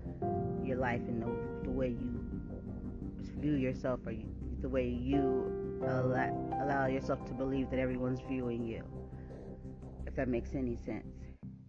your 0.63 0.77
life 0.77 1.01
and 1.07 1.21
the, 1.21 1.63
the 1.63 1.71
way 1.71 1.87
you 1.87 2.19
view 3.39 3.55
yourself 3.55 3.99
or 4.05 4.11
you, 4.11 4.27
the 4.61 4.69
way 4.69 4.87
you 4.87 5.79
allow, 5.81 6.29
allow 6.61 6.87
yourself 6.87 7.25
to 7.25 7.33
believe 7.33 7.69
that 7.71 7.79
everyone's 7.79 8.19
viewing 8.27 8.63
you 8.63 8.83
if 10.05 10.15
that 10.15 10.27
makes 10.27 10.53
any 10.53 10.75
sense. 10.75 11.07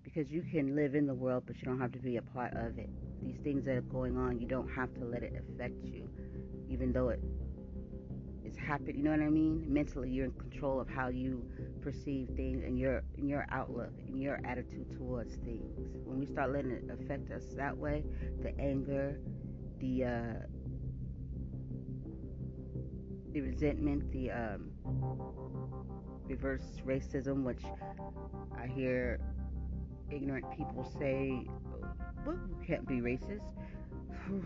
Because 0.03 0.31
you 0.31 0.43
can 0.43 0.75
live 0.75 0.95
in 0.95 1.07
the 1.07 1.15
world 1.15 1.45
but 1.47 1.57
you 1.57 1.63
don't 1.63 1.81
have 1.81 1.93
to 1.93 1.99
be 1.99 2.17
a 2.17 2.23
part 2.23 2.53
of 2.55 2.79
it. 2.79 2.91
These 3.23 3.39
things 3.45 3.65
that 3.67 3.77
are 3.77 3.83
going 3.83 4.17
on 4.17 4.41
you 4.41 4.47
don't 4.47 4.69
have 4.69 4.93
to 4.95 5.05
let 5.05 5.23
it 5.23 5.33
affect 5.39 5.85
you 5.85 6.09
even 6.69 6.93
though 6.93 7.09
it 7.09 7.21
is 8.51 8.57
happening 8.57 8.97
you 8.97 9.03
know 9.05 9.11
what 9.11 9.21
i 9.21 9.29
mean? 9.29 9.65
Mentally 9.69 10.11
you're 10.11 10.27
in 10.27 10.33
control 10.33 10.81
of 10.81 10.89
how 10.89 11.09
you 11.09 11.45
perceive 11.81 12.29
things 12.37 12.63
and 12.65 12.79
your 12.79 13.03
and 13.17 13.29
your 13.29 13.47
outlook 13.51 13.93
and 14.07 14.21
your 14.21 14.41
attitude 14.45 14.91
towards 14.97 15.37
things. 15.37 15.79
When 16.05 16.19
we 16.19 16.27
start 16.27 16.53
letting 16.53 16.73
it 16.73 16.85
affect 16.91 17.31
us 17.31 17.45
that 17.57 17.77
way 17.77 18.05
the 18.43 18.59
anger 18.61 19.21
the 19.79 20.05
uh 20.05 20.47
the 23.33 23.41
resentment 23.41 24.11
the 24.13 24.31
um 24.31 24.71
reverse 26.27 26.81
racism 26.85 27.45
which 27.45 27.63
i 28.61 28.67
hear 28.67 29.21
ignorant 30.11 30.45
people 30.57 30.85
say 30.99 31.47
well 32.27 32.39
you 32.49 32.57
can't 32.67 32.87
be 32.87 32.97
racist. 32.97 33.41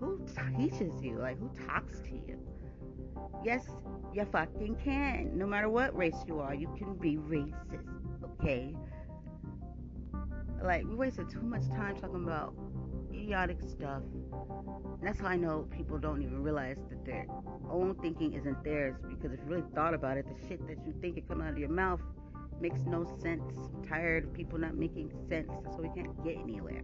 Who 0.00 0.20
teaches 0.58 1.02
you? 1.02 1.18
Like 1.18 1.38
who 1.38 1.50
talks 1.66 2.00
to 2.00 2.10
you 2.10 2.38
Yes, 3.44 3.64
you 4.12 4.24
fucking 4.24 4.76
can. 4.82 5.36
No 5.36 5.46
matter 5.46 5.68
what 5.68 5.96
race 5.96 6.16
you 6.26 6.40
are, 6.40 6.54
you 6.54 6.68
can 6.76 6.94
be 6.94 7.16
racist. 7.16 7.86
Okay? 8.40 8.74
Like, 10.62 10.84
we 10.84 10.94
wasted 10.94 11.28
too 11.28 11.42
much 11.42 11.68
time 11.68 11.96
talking 11.96 12.24
about 12.24 12.54
idiotic 13.12 13.58
stuff. 13.62 14.02
That's 15.02 15.20
how 15.20 15.26
I 15.26 15.36
know 15.36 15.68
people 15.70 15.98
don't 15.98 16.22
even 16.22 16.42
realize 16.42 16.78
that 16.88 17.04
their 17.04 17.26
own 17.70 17.94
thinking 18.00 18.32
isn't 18.32 18.64
theirs. 18.64 18.96
Because 19.08 19.32
if 19.32 19.40
you 19.40 19.46
really 19.46 19.64
thought 19.74 19.94
about 19.94 20.16
it, 20.16 20.26
the 20.26 20.48
shit 20.48 20.66
that 20.66 20.78
you 20.86 20.94
think 21.00 21.18
is 21.18 21.24
coming 21.28 21.46
out 21.46 21.52
of 21.52 21.58
your 21.58 21.68
mouth 21.68 22.00
makes 22.60 22.80
no 22.86 23.04
sense. 23.22 23.42
I'm 23.74 23.84
tired 23.86 24.24
of 24.24 24.32
people 24.32 24.58
not 24.58 24.74
making 24.76 25.10
sense. 25.28 25.50
That's 25.62 25.76
why 25.76 25.88
we 25.88 25.90
can't 25.94 26.24
get 26.24 26.36
anywhere. 26.38 26.82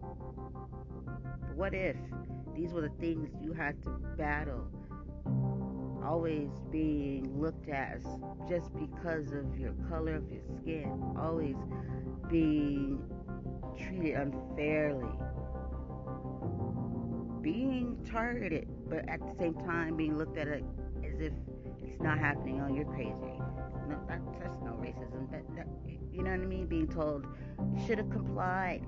But 0.00 1.56
what 1.56 1.74
if 1.74 1.96
these 2.56 2.72
were 2.72 2.80
the 2.80 2.88
things 3.00 3.28
you 3.42 3.52
had 3.52 3.82
to 3.82 3.90
battle. 4.16 4.66
Always 6.02 6.48
being 6.70 7.38
looked 7.38 7.68
at 7.68 8.00
just 8.48 8.72
because 8.78 9.32
of 9.32 9.58
your 9.58 9.74
color 9.90 10.14
of 10.16 10.30
your 10.30 10.40
skin. 10.62 11.14
Always 11.18 11.56
being 12.30 13.02
treated 13.76 14.14
unfairly. 14.14 15.12
Being 17.42 17.98
targeted, 18.10 18.68
but 18.88 19.08
at 19.08 19.20
the 19.20 19.34
same 19.38 19.54
time 19.54 19.96
being 19.96 20.16
looked 20.16 20.38
at 20.38 20.48
as 20.48 20.62
if 21.20 21.32
it's 21.84 22.00
not 22.00 22.18
happening. 22.18 22.60
Oh, 22.60 22.74
you're 22.74 22.86
crazy. 22.86 23.12
No, 23.88 24.00
that, 24.08 24.20
that's 24.40 24.56
no 24.62 24.72
racism. 24.80 25.30
That, 25.30 25.44
that, 25.56 25.66
you 26.12 26.22
know 26.22 26.30
what 26.30 26.40
I 26.40 26.46
mean? 26.46 26.66
Being 26.66 26.88
told 26.88 27.26
you 27.74 27.86
should 27.86 27.98
have 27.98 28.10
complied. 28.10 28.82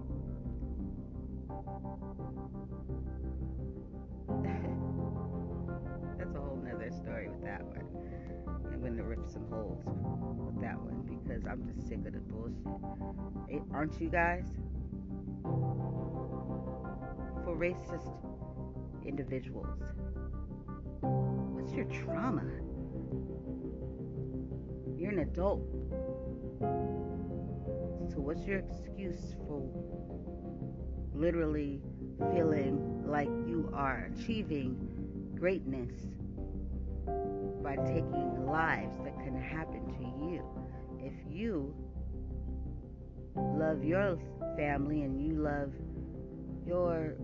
Some 9.28 9.44
holes 9.50 9.84
with 9.84 10.60
that 10.62 10.80
one 10.80 11.02
because 11.04 11.44
I'm 11.46 11.66
just 11.66 11.86
sick 11.86 11.98
of 12.06 12.12
the 12.12 12.20
bullshit. 12.20 13.62
Aren't 13.74 14.00
you 14.00 14.08
guys? 14.08 14.46
For 17.44 17.54
racist 17.54 18.12
individuals, 19.06 19.66
what's 21.00 21.72
your 21.74 21.84
trauma? 21.86 22.44
You're 24.96 25.12
an 25.12 25.18
adult. 25.20 25.60
So, 28.10 28.20
what's 28.20 28.46
your 28.46 28.58
excuse 28.58 29.34
for 29.46 29.60
literally 31.18 31.81
feeling 32.33 33.04
like 33.07 33.28
you 33.46 33.70
are 33.74 34.11
achieving 34.14 34.76
greatness 35.35 35.90
by 37.62 37.76
taking 37.76 38.46
lives 38.46 38.96
that 39.04 39.16
can 39.24 39.37
happen 39.37 39.85
to 39.98 40.24
you. 40.24 40.42
If 41.00 41.14
you 41.28 41.74
love 43.37 43.83
your 43.83 44.18
family 44.57 45.02
and 45.02 45.20
you 45.20 45.42
love 45.42 45.72
your, 46.66 47.14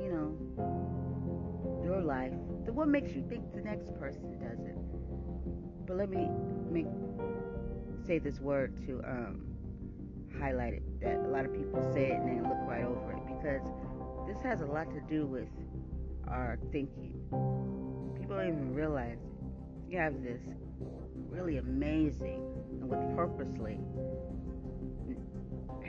you 0.00 0.10
know, 0.12 1.82
your 1.84 2.00
life, 2.00 2.32
then 2.64 2.74
what 2.74 2.88
makes 2.88 3.12
you 3.12 3.24
think 3.28 3.52
the 3.54 3.60
next 3.60 3.94
person 3.98 4.38
doesn't? 4.38 5.86
But 5.86 5.96
let 5.96 6.10
me 6.10 6.28
make 6.70 6.86
say 8.06 8.18
this 8.18 8.40
word 8.40 8.76
to 8.86 9.00
um, 9.06 9.51
highlight 10.40 10.74
it. 10.74 11.00
That 11.00 11.16
a 11.16 11.28
lot 11.28 11.44
of 11.44 11.52
people 11.54 11.82
say 11.92 12.10
it 12.10 12.12
and 12.12 12.28
then 12.28 12.42
look 12.42 12.58
right 12.66 12.84
over 12.84 13.12
it 13.12 13.22
because 13.26 13.62
this 14.26 14.42
has 14.42 14.60
a 14.60 14.66
lot 14.66 14.90
to 14.92 15.00
do 15.08 15.26
with 15.26 15.48
our 16.28 16.58
thinking 16.70 17.12
people 18.32 18.36
don't 18.36 18.48
even 18.48 18.74
realize 18.74 19.18
it. 19.18 19.90
You 19.90 19.98
have 19.98 20.22
this 20.22 20.40
really 21.28 21.58
amazing 21.58 22.42
and 22.80 22.88
what 22.88 23.16
purposely 23.16 23.78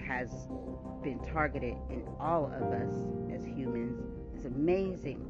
has 0.06 0.29
been 1.03 1.19
targeted 1.32 1.75
in 1.89 2.03
all 2.19 2.45
of 2.45 2.71
us 2.73 2.91
as 3.34 3.45
humans. 3.45 4.01
This 4.36 4.45
amazing, 4.45 5.25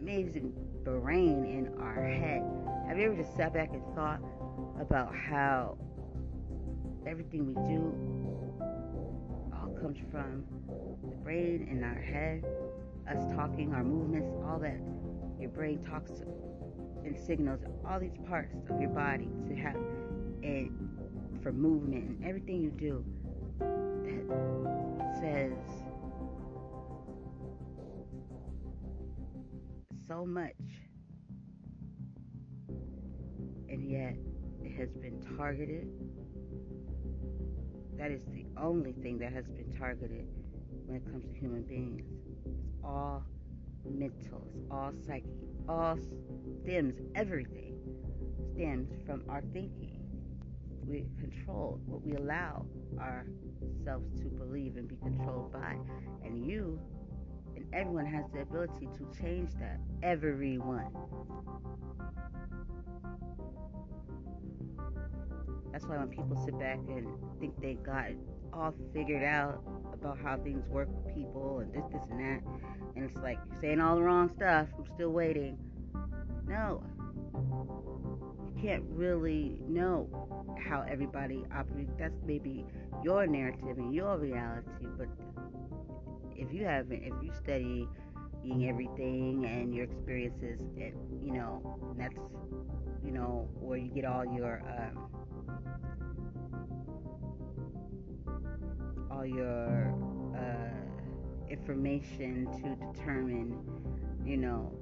amazing 0.00 0.52
brain 0.84 1.44
in 1.44 1.74
our 1.80 2.04
head. 2.04 2.42
Have 2.86 2.98
you 2.98 3.06
ever 3.06 3.16
just 3.16 3.36
sat 3.36 3.52
back 3.52 3.70
and 3.72 3.82
thought 3.94 4.20
about 4.80 5.14
how 5.14 5.76
everything 7.06 7.46
we 7.46 7.54
do 7.54 7.94
all 9.54 9.74
comes 9.80 9.98
from 10.10 10.44
the 11.08 11.16
brain 11.16 11.66
in 11.70 11.82
our 11.82 12.00
head, 12.00 12.44
us 13.10 13.32
talking, 13.34 13.72
our 13.74 13.84
movements, 13.84 14.32
all 14.46 14.58
that. 14.58 14.80
Your 15.40 15.50
brain 15.50 15.82
talks 15.82 16.22
and 17.04 17.18
signals 17.18 17.60
all 17.88 17.98
these 17.98 18.16
parts 18.28 18.54
of 18.70 18.80
your 18.80 18.90
body 18.90 19.28
to 19.48 19.54
have 19.56 19.76
it 20.42 20.70
for 21.42 21.52
movement 21.52 22.04
and 22.08 22.24
everything 22.24 22.62
you 22.62 22.70
do 22.70 23.04
that 23.58 25.14
says 25.20 25.52
so 30.06 30.24
much. 30.24 30.52
And 33.68 33.90
yet 33.90 34.14
it 34.62 34.76
has 34.78 34.90
been 34.90 35.20
targeted 35.36 35.88
that 38.02 38.10
is 38.10 38.22
the 38.34 38.44
only 38.60 38.90
thing 39.00 39.16
that 39.16 39.32
has 39.32 39.44
been 39.46 39.72
targeted 39.78 40.26
when 40.86 40.96
it 40.96 41.04
comes 41.08 41.24
to 41.24 41.38
human 41.38 41.62
beings 41.62 42.02
it's 42.34 42.74
all 42.82 43.22
mental, 43.88 44.44
it's 44.56 44.66
all 44.72 44.92
psyche, 45.06 45.24
all 45.68 45.96
stems, 46.62 46.94
everything 47.14 47.78
stems 48.52 48.90
from 49.06 49.22
our 49.28 49.40
thinking. 49.52 50.00
we 50.84 51.06
control 51.20 51.80
what 51.86 52.02
we 52.04 52.14
allow 52.14 52.66
ourselves 52.98 54.20
to 54.20 54.24
believe 54.24 54.76
and 54.76 54.88
be 54.88 54.96
controlled 54.96 55.52
by. 55.52 55.76
And 56.24 56.44
you 56.44 56.80
and 57.54 57.64
everyone 57.72 58.06
has 58.06 58.24
the 58.34 58.40
ability 58.40 58.88
to 58.98 59.20
change 59.22 59.52
that. 59.60 59.78
Everyone. 60.02 60.90
That's 65.72 65.86
why 65.86 65.96
when 65.98 66.08
people 66.08 66.40
sit 66.44 66.58
back 66.58 66.78
and 66.88 67.08
think 67.40 67.60
they 67.60 67.74
got 67.74 68.10
it 68.10 68.18
all 68.52 68.74
figured 68.92 69.24
out 69.24 69.62
about 69.94 70.18
how 70.18 70.36
things 70.36 70.62
work 70.68 70.88
with 70.88 71.14
people 71.14 71.60
and 71.60 71.72
this, 71.72 71.84
this, 71.92 72.02
and 72.10 72.20
that, 72.20 72.42
and 72.94 73.04
it's 73.04 73.16
like 73.16 73.38
you're 73.50 73.60
saying 73.60 73.80
all 73.80 73.96
the 73.96 74.02
wrong 74.02 74.28
stuff. 74.28 74.68
I'm 74.76 74.86
still 74.94 75.10
waiting. 75.10 75.58
No, 76.46 76.82
you 77.34 78.62
can't 78.62 78.84
really 78.88 79.58
know 79.66 80.08
how 80.68 80.84
everybody 80.88 81.44
operates. 81.54 81.92
That's 81.98 82.20
maybe 82.26 82.66
your 83.02 83.26
narrative 83.26 83.78
and 83.78 83.94
your 83.94 84.18
reality, 84.18 84.86
but 84.98 85.08
if 86.36 86.52
you 86.52 86.64
haven't, 86.64 87.02
if 87.02 87.14
you 87.22 87.32
study 87.32 87.88
everything 88.44 89.44
and 89.46 89.74
your 89.74 89.84
experiences, 89.84 90.60
and 90.76 90.94
you 91.24 91.32
know, 91.32 91.94
that's 91.96 92.18
you 93.04 93.12
know 93.12 93.48
where 93.60 93.78
you 93.78 93.88
get 93.88 94.04
all 94.04 94.24
your 94.24 94.62
um, 94.66 95.12
all 99.10 99.26
your 99.26 99.94
uh, 100.36 101.50
information 101.50 102.46
to 102.52 102.76
determine, 102.92 103.56
you 104.24 104.36
know, 104.36 104.72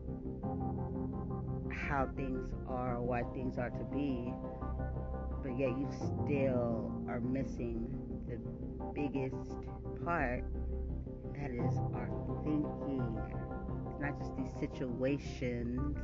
how 1.73 2.09
things 2.17 2.53
are, 2.69 3.01
why 3.01 3.23
things 3.35 3.59
are 3.59 3.71
to 3.71 3.85
be, 3.93 4.33
but 5.43 5.59
yet 5.59 5.71
you 5.71 5.89
still 5.91 6.91
are 7.09 7.21
missing 7.21 7.89
the 8.29 8.39
biggest 8.95 9.57
part 10.05 10.45
that 11.35 11.51
is 11.51 11.77
our 11.95 12.09
thinking. 12.45 13.50
Not 14.01 14.19
just 14.19 14.35
these 14.37 14.53
situations 14.59 15.97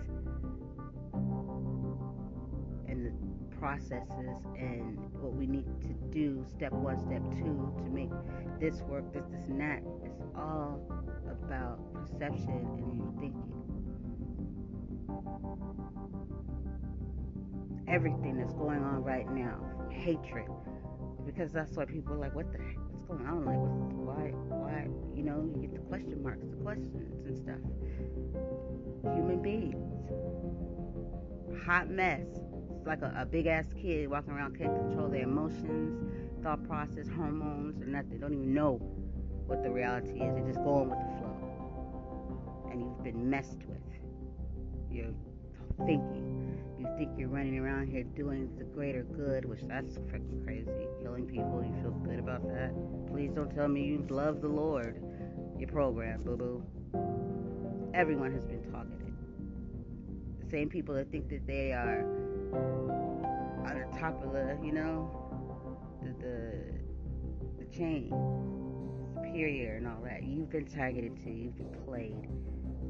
and 2.88 3.06
the 3.06 3.56
processes 3.56 4.44
and 4.58 4.98
what 5.14 5.32
we 5.32 5.46
need 5.46 5.64
to 5.80 5.94
do, 6.10 6.44
step 6.54 6.72
one, 6.72 6.98
step 6.98 7.22
two, 7.32 7.72
to 7.78 7.90
make 7.90 8.10
this 8.60 8.82
work, 8.82 9.12
this, 9.12 9.24
this, 9.30 9.44
and 9.48 9.60
that. 9.60 9.82
It's 10.04 10.20
all 10.36 10.80
about 11.30 11.78
perception 11.94 12.68
and 12.76 12.96
your 12.98 13.12
thinking. 13.18 13.52
Everything 17.88 18.36
that's 18.36 18.52
going 18.52 18.82
on 18.82 19.02
right 19.02 19.30
now, 19.30 19.58
hatred, 19.90 20.48
because 21.24 21.50
that's 21.52 21.72
why 21.76 21.84
people 21.86 22.14
are 22.14 22.18
like, 22.18 22.34
what 22.34 22.52
the 22.52 22.58
heck, 22.58 22.76
going 23.08 23.26
on? 23.26 23.44
Like, 23.44 23.58
why, 24.06 24.30
why, 24.48 24.88
you 25.14 25.22
know, 25.22 25.48
you 25.54 25.60
get 25.62 25.74
the 25.74 25.80
question 25.80 26.22
marks, 26.22 26.44
the 26.48 26.56
questions 26.56 27.26
and 27.26 27.36
stuff. 27.36 27.60
Human 29.14 29.42
beings, 29.42 29.76
hot 31.64 31.88
mess. 31.88 32.26
It's 32.76 32.86
like 32.86 33.02
a, 33.02 33.14
a 33.18 33.26
big 33.26 33.46
ass 33.46 33.66
kid 33.80 34.08
walking 34.08 34.32
around 34.32 34.58
can't 34.58 34.74
control 34.74 35.08
their 35.08 35.22
emotions, 35.22 35.98
thought 36.42 36.66
process, 36.66 37.08
hormones, 37.08 37.80
or 37.80 37.86
nothing. 37.86 38.10
They 38.10 38.18
don't 38.18 38.32
even 38.34 38.54
know 38.54 38.74
what 39.46 39.62
the 39.62 39.70
reality 39.70 40.20
is. 40.20 40.34
They're 40.34 40.46
just 40.46 40.62
going 40.62 40.90
with 40.90 40.98
the 40.98 41.18
flow. 41.18 42.68
And 42.70 42.80
you've 42.80 43.02
been 43.04 43.30
messed 43.30 43.62
with. 43.66 43.78
You're 44.90 45.14
thinking 45.86 46.35
you 46.86 46.96
think 46.96 47.18
you're 47.18 47.28
running 47.28 47.58
around 47.58 47.88
here 47.88 48.04
doing 48.04 48.48
the 48.58 48.64
greater 48.64 49.02
good, 49.02 49.44
which 49.44 49.62
that's 49.62 49.98
freaking 49.98 50.44
crazy. 50.44 50.70
Killing 51.02 51.26
people, 51.26 51.64
you 51.64 51.74
feel 51.82 51.90
good 51.90 52.18
about 52.18 52.46
that? 52.48 52.72
Please 53.08 53.30
don't 53.34 53.54
tell 53.54 53.68
me 53.68 53.84
you 53.84 54.06
love 54.08 54.40
the 54.40 54.48
Lord. 54.48 55.02
Your 55.58 55.68
program, 55.68 56.22
boo 56.22 56.36
boo. 56.36 56.62
Everyone 57.94 58.32
has 58.32 58.44
been 58.44 58.62
targeted. 58.70 59.12
The 60.40 60.50
same 60.50 60.68
people 60.68 60.94
that 60.94 61.10
think 61.10 61.28
that 61.30 61.46
they 61.46 61.72
are 61.72 62.02
on 63.66 63.90
the 63.90 63.98
top 63.98 64.22
of 64.24 64.32
the, 64.32 64.58
you 64.62 64.72
know, 64.72 65.10
the 66.02 66.12
the, 66.22 67.64
the 67.64 67.76
chain, 67.76 68.12
superior 69.14 69.76
and 69.76 69.88
all 69.88 70.00
that. 70.04 70.22
You've 70.22 70.50
been 70.50 70.66
targeted 70.66 71.16
to. 71.24 71.30
You've 71.30 71.56
been 71.56 71.74
played 71.84 72.28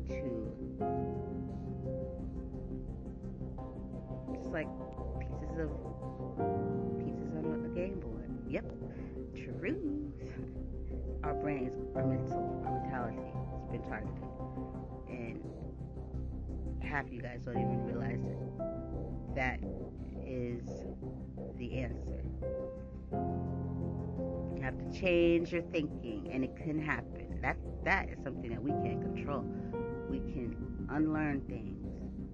to 0.09 1.56
just 4.47 4.55
like 4.55 4.69
pieces 5.19 5.59
of 5.59 5.71
pieces 6.99 7.35
on 7.35 7.65
a 7.65 7.75
game 7.75 7.99
board. 7.99 8.31
Yep, 8.49 8.65
truth. 9.35 10.13
Our 11.25 11.35
brains, 11.35 11.73
our 11.97 12.07
mental, 12.07 12.63
our 12.65 12.81
mentality 12.81 13.17
has 13.17 13.71
been 13.73 13.83
targeted, 13.89 14.23
and 15.09 15.43
half 16.81 17.11
you 17.11 17.21
guys 17.21 17.41
don't 17.45 17.59
even 17.59 17.85
realize 17.87 18.21
it. 18.25 18.39
That 19.35 19.59
is 20.25 20.63
the 21.59 21.79
answer. 21.79 22.23
You 24.55 24.63
have 24.63 24.79
to 24.79 25.01
change 25.01 25.53
your 25.53 25.63
thinking, 25.63 26.31
and 26.33 26.45
it 26.45 26.57
can 26.57 26.81
happen. 26.81 27.41
That 27.43 27.57
that 27.85 28.11
is 28.11 28.23
something 28.23 28.51
that 28.51 28.63
we 28.63 28.71
can't 28.71 29.03
control. 29.03 29.45
We 30.09 30.19
can 30.19 30.57
unlearn 30.91 31.41
things. 31.49 31.73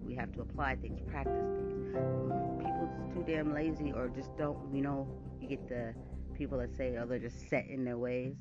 We 0.04 0.14
have 0.16 0.32
to 0.32 0.42
apply 0.42 0.76
things, 0.76 1.00
practice 1.08 1.46
things 1.56 1.71
people 1.92 2.88
just 2.96 3.14
too 3.14 3.24
damn 3.26 3.52
lazy 3.54 3.92
or 3.92 4.08
just 4.08 4.36
don't, 4.36 4.58
you 4.74 4.82
know, 4.82 5.08
you 5.40 5.48
get 5.48 5.68
the 5.68 5.94
people 6.34 6.58
that 6.58 6.74
say, 6.76 6.96
oh, 6.96 7.06
they're 7.06 7.18
just 7.18 7.48
set 7.48 7.66
in 7.68 7.84
their 7.84 7.98
ways. 7.98 8.34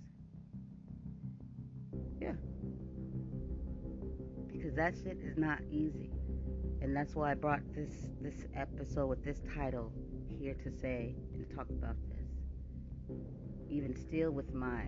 Yeah. 2.21 2.33
Because 4.51 4.75
that 4.75 4.93
shit 4.95 5.17
is 5.21 5.37
not 5.37 5.59
easy. 5.69 6.11
And 6.81 6.95
that's 6.95 7.15
why 7.15 7.31
I 7.31 7.35
brought 7.35 7.61
this 7.75 8.09
this 8.21 8.45
episode 8.55 9.05
with 9.07 9.23
this 9.23 9.39
title 9.55 9.91
here 10.39 10.55
to 10.63 10.71
say 10.71 11.15
and 11.33 11.45
talk 11.55 11.69
about 11.69 11.95
this. 12.09 13.17
Even 13.69 13.95
still 13.95 14.31
with 14.31 14.53
my 14.53 14.85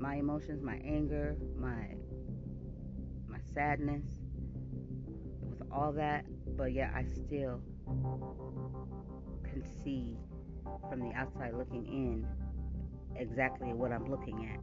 my 0.00 0.16
emotions, 0.16 0.62
my 0.62 0.80
anger, 0.84 1.36
my 1.56 1.94
my 3.28 3.38
sadness, 3.54 4.04
with 5.48 5.62
all 5.70 5.92
that, 5.92 6.24
but 6.56 6.72
yet 6.72 6.92
I 6.94 7.04
still 7.04 7.60
can 9.44 9.62
see 9.84 10.16
from 10.88 11.00
the 11.00 11.12
outside 11.14 11.54
looking 11.54 11.86
in 11.86 12.26
exactly 13.16 13.72
what 13.72 13.92
I'm 13.92 14.10
looking 14.10 14.48
at. 14.52 14.60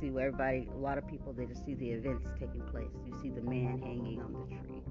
See 0.00 0.10
where 0.10 0.26
everybody, 0.28 0.68
a 0.74 0.76
lot 0.78 0.98
of 0.98 1.08
people, 1.08 1.32
they 1.32 1.46
just 1.46 1.64
see 1.64 1.74
the 1.74 1.90
events 1.90 2.28
taking 2.38 2.60
place. 2.62 2.90
You 3.06 3.18
see 3.22 3.30
the 3.30 3.40
man 3.40 3.80
hanging 3.80 4.20
on 4.20 4.32
the 4.32 4.46
tree. 4.54 4.82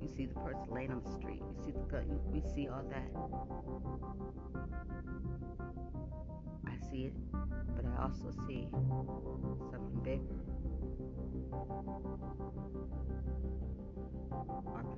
You 0.00 0.08
see 0.16 0.26
the 0.26 0.34
person 0.34 0.62
laying 0.70 0.92
on 0.92 1.02
the 1.04 1.10
street. 1.10 1.40
You 1.40 1.64
see 1.64 1.72
the 1.72 1.80
gun. 1.90 2.20
We 2.30 2.40
see 2.54 2.68
all 2.68 2.84
that. 2.88 3.10
I 6.66 6.90
see 6.90 7.06
it, 7.06 7.12
but 7.74 7.84
I 7.84 8.02
also 8.02 8.30
see 8.46 8.68
something 9.72 10.00
bigger 10.04 10.36
our 14.76 14.95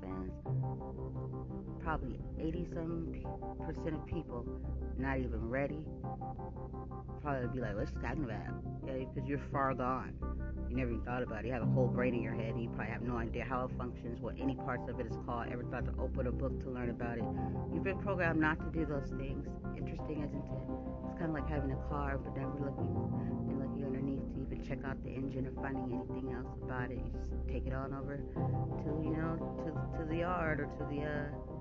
friends, 0.00 0.32
probably 1.82 2.18
80 2.38 2.68
some 2.72 3.14
percent 3.66 3.94
of 3.94 4.06
people 4.06 4.46
not 4.98 5.18
even 5.18 5.48
ready. 5.48 5.86
Probably 7.22 7.48
be 7.54 7.60
like, 7.60 7.76
what's 7.76 7.90
she 7.90 7.96
talking 7.96 8.24
about? 8.24 8.40
Yeah, 8.86 9.04
because 9.04 9.28
you're 9.28 9.40
far 9.50 9.74
gone. 9.74 10.14
You 10.68 10.76
never 10.76 10.90
even 10.90 11.04
thought 11.04 11.22
about 11.22 11.44
it. 11.44 11.48
You 11.48 11.52
have 11.52 11.62
a 11.62 11.66
whole 11.66 11.86
brain 11.86 12.14
in 12.14 12.22
your 12.22 12.34
head, 12.34 12.54
and 12.54 12.62
you 12.62 12.68
probably 12.70 12.92
have 12.92 13.02
no 13.02 13.16
idea 13.16 13.44
how 13.44 13.64
it 13.64 13.70
functions, 13.76 14.20
what 14.20 14.34
any 14.40 14.54
parts 14.54 14.88
of 14.88 14.98
it 14.98 15.06
is 15.06 15.16
called. 15.26 15.48
Ever 15.52 15.64
thought 15.64 15.84
to 15.84 15.92
open 16.00 16.26
a 16.26 16.32
book 16.32 16.58
to 16.64 16.70
learn 16.70 16.90
about 16.90 17.18
it? 17.18 17.24
You've 17.72 17.84
been 17.84 17.98
programmed 17.98 18.40
not 18.40 18.58
to 18.60 18.70
do 18.72 18.86
those 18.86 19.10
things. 19.18 19.46
Interesting, 19.76 20.24
isn't 20.24 20.38
it? 20.38 20.50
It's 21.06 21.18
kind 21.18 21.30
of 21.30 21.34
like 21.34 21.48
having 21.48 21.72
a 21.72 21.88
car, 21.88 22.18
but 22.18 22.36
never 22.36 22.52
looking 22.58 22.88
check 24.68 24.78
out 24.86 25.02
the 25.04 25.10
engine 25.10 25.46
or 25.46 25.62
finding 25.62 25.92
anything 25.92 26.32
else 26.32 26.48
about 26.62 26.90
it. 26.90 26.98
You 26.98 27.10
just 27.12 27.48
take 27.48 27.66
it 27.66 27.74
on 27.74 27.94
over 27.94 28.16
to, 28.16 28.90
you 29.02 29.16
know, 29.16 29.36
to 29.64 29.98
to 29.98 30.08
the 30.08 30.18
yard 30.18 30.60
or 30.60 30.66
to 30.66 30.84
the 30.90 31.02
uh, 31.02 31.52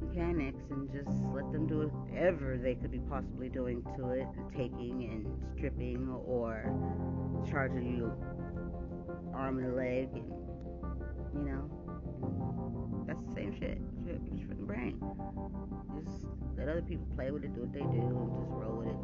mechanics 0.00 0.62
and 0.70 0.90
just 0.92 1.10
let 1.34 1.50
them 1.52 1.66
do 1.66 1.88
whatever 1.88 2.56
they 2.56 2.74
could 2.74 2.90
be 2.90 3.00
possibly 3.10 3.48
doing 3.48 3.82
to 3.96 4.10
it, 4.10 4.26
taking 4.56 5.08
and 5.10 5.26
stripping 5.56 6.08
or 6.26 6.70
charging 7.50 7.96
you 7.96 8.12
arm 9.34 9.58
and 9.58 9.76
leg, 9.76 10.08
and 10.14 10.30
you 11.34 11.50
know, 11.50 13.04
that's 13.06 13.18
the 13.28 13.34
same 13.34 13.56
shit. 13.58 13.78
It's 14.06 14.42
for 14.48 14.54
the 14.54 14.62
brain. 14.62 15.00
Just 16.04 16.26
let 16.56 16.68
other 16.68 16.82
people 16.82 17.06
play 17.16 17.30
with 17.30 17.44
it, 17.44 17.54
do 17.54 17.62
what 17.62 17.72
they 17.72 17.80
do, 17.80 17.86
and 18.06 18.30
just 18.38 18.52
roll 18.54 18.78
with 18.78 18.88
it. 18.88 18.96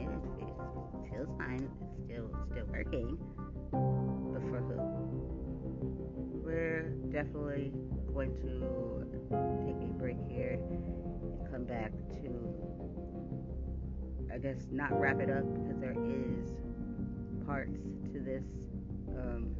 Yeah, 0.00 0.08
it 0.08 0.48
feels 1.10 1.28
fine. 1.38 1.68
It's 1.82 2.04
still 2.04 2.30
still 2.50 2.66
working, 2.70 3.18
but 3.70 4.42
for 4.50 4.60
who? 4.60 4.76
We're 6.44 6.90
definitely 7.10 7.72
going 8.12 8.34
to 8.42 9.06
take 9.66 9.76
a 9.82 9.92
break 9.98 10.16
here 10.28 10.58
and 10.70 11.52
come 11.52 11.64
back 11.64 11.92
to, 12.22 12.30
I 14.32 14.38
guess, 14.38 14.66
not 14.70 14.98
wrap 14.98 15.20
it 15.20 15.30
up 15.30 15.44
because 15.54 15.78
there 15.80 15.92
is 15.92 16.50
parts 17.46 17.78
to 18.12 18.20
this 18.20 18.44
um, 19.18 19.54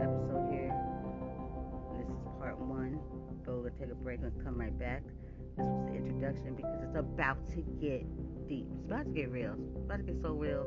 episode 0.00 0.48
here. 0.50 0.72
This 1.98 2.08
is 2.08 2.16
part 2.38 2.58
one, 2.58 2.98
but 3.44 3.52
gonna 3.56 3.70
take 3.78 3.90
a 3.90 3.94
break 3.94 4.20
and 4.22 4.32
come 4.44 4.58
right 4.58 4.78
back. 4.78 5.02
This 5.56 5.66
was 5.66 5.90
the 5.90 5.96
introduction 5.96 6.54
because 6.54 6.78
it's 6.82 6.96
about 6.96 7.48
to 7.50 7.62
get 7.80 8.06
deep. 8.48 8.66
It's 8.74 8.86
about 8.86 9.04
to 9.04 9.10
get 9.10 9.30
real. 9.30 9.54
It's 9.76 9.84
about 9.84 9.98
to 9.98 10.02
get 10.02 10.20
so 10.22 10.32
real 10.32 10.66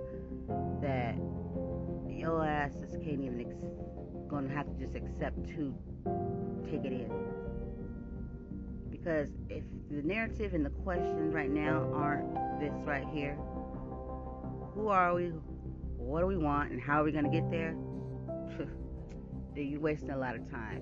that 0.82 1.16
your 2.10 2.46
ass 2.46 2.74
just 2.80 2.94
can't 2.94 3.22
even 3.22 3.40
ex- 3.42 4.30
gonna 4.30 4.54
have 4.54 4.68
to 4.68 4.74
just 4.84 4.96
accept 4.96 5.46
to 5.56 5.74
take 6.70 6.86
it 6.86 6.94
in. 6.94 7.12
Because 8.90 9.30
if 9.50 9.64
the 9.90 10.02
narrative 10.02 10.54
and 10.54 10.66
the 10.66 10.70
questions 10.70 11.34
right 11.34 11.50
now 11.52 11.90
aren't 11.94 12.34
this 12.60 12.74
right 12.86 13.06
here, 13.14 13.36
who 14.74 14.88
are 14.88 15.14
we? 15.14 15.28
What 15.98 16.22
do 16.22 16.28
we 16.28 16.38
want? 16.38 16.72
And 16.72 16.82
how 16.82 17.02
are 17.02 17.04
we 17.04 17.12
gonna 17.12 17.30
get 17.30 17.50
there? 17.52 17.76
You're 19.56 19.80
wasting 19.80 20.10
a 20.10 20.18
lot 20.18 20.36
of 20.36 20.50
time, 20.50 20.82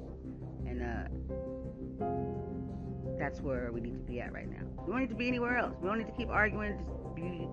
and 0.65 0.81
uh, 0.81 1.33
that's 3.21 3.39
where 3.39 3.71
we 3.71 3.79
need 3.79 3.93
to 3.93 3.99
be 4.11 4.19
at 4.19 4.33
right 4.33 4.49
now. 4.49 4.65
We 4.85 4.91
don't 4.91 5.01
need 5.01 5.09
to 5.09 5.15
be 5.15 5.27
anywhere 5.27 5.57
else. 5.57 5.75
We 5.79 5.87
don't 5.87 5.99
need 5.99 6.07
to 6.07 6.17
keep 6.17 6.29
arguing, 6.29 6.83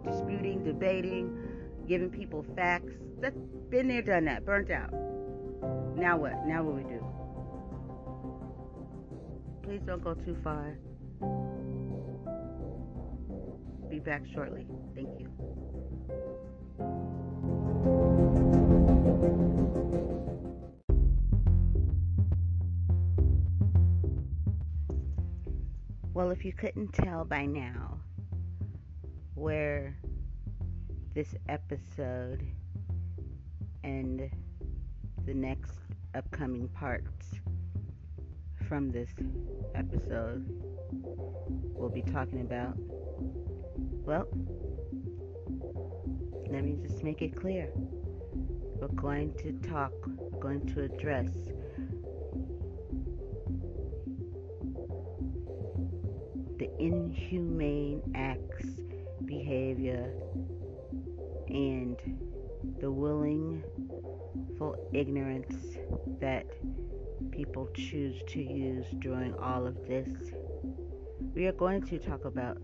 disputing, 0.03 0.65
debating, 0.65 1.39
giving 1.87 2.09
people 2.09 2.43
facts. 2.57 2.95
That's 3.21 3.37
been 3.69 3.87
there, 3.89 4.01
done 4.01 4.25
that, 4.25 4.47
burnt 4.47 4.71
out. 4.71 4.91
Now 5.95 6.17
what? 6.17 6.47
Now 6.47 6.63
what 6.63 6.77
we 6.77 6.85
do? 6.85 7.05
Please 9.63 9.83
don't 9.87 10.03
go 10.03 10.15
too 10.15 10.39
far. 10.43 10.79
Be 13.91 13.99
back 13.99 14.23
shortly. 14.33 14.67
Thank 14.95 15.21
you. 15.21 15.29
Well, 26.19 26.33
if 26.33 26.45
you 26.45 26.53
couldn't 26.53 26.93
tell 26.93 27.25
by 27.25 27.47
now 27.47 28.01
where 29.37 29.97
this 31.15 31.33
episode 31.49 32.45
and 33.85 34.29
the 35.27 35.35
next 35.35 35.79
upcoming 36.17 36.67
parts 36.71 37.35
from 38.67 38.91
this 38.91 39.11
episode 39.77 40.45
we'll 40.91 41.89
be 41.89 42.03
talking 42.03 42.41
about, 42.41 42.75
well, 44.05 44.27
let 46.51 46.65
me 46.65 46.79
just 46.83 47.05
make 47.05 47.23
it 47.23 47.37
clear. 47.37 47.71
We're 47.77 48.89
going 48.89 49.35
to 49.35 49.53
talk, 49.69 49.93
we're 50.05 50.41
going 50.41 50.67
to 50.75 50.83
address 50.83 51.31
the 56.59 56.69
inhumane 56.81 58.03
acts, 58.17 58.67
behavior, 59.25 60.13
and 61.49 61.97
the 62.81 62.91
willingful 62.91 63.63
ignorance 64.93 65.77
that 66.21 66.47
people 67.31 67.69
choose 67.75 68.21
to 68.27 68.43
use 68.43 68.87
during 68.99 69.33
all 69.35 69.67
of 69.67 69.77
this. 69.87 70.09
We 71.35 71.47
are 71.47 71.53
going 71.53 71.83
to 71.87 71.99
talk 71.99 72.25
about 72.25 72.59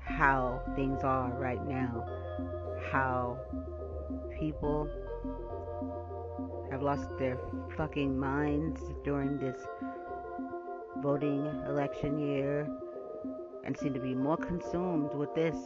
how 0.00 0.60
things 0.74 1.04
are 1.04 1.30
right 1.38 1.64
now, 1.68 2.04
how 2.90 3.38
people 4.40 4.88
have 6.70 6.82
lost 6.82 7.08
their 7.18 7.38
fucking 7.76 8.18
minds 8.18 8.80
during 9.04 9.38
this 9.38 9.56
voting 11.02 11.46
election 11.66 12.18
year 12.18 12.68
and 13.64 13.76
seem 13.76 13.94
to 13.94 14.00
be 14.00 14.14
more 14.14 14.36
consumed 14.36 15.12
with 15.14 15.34
this 15.34 15.56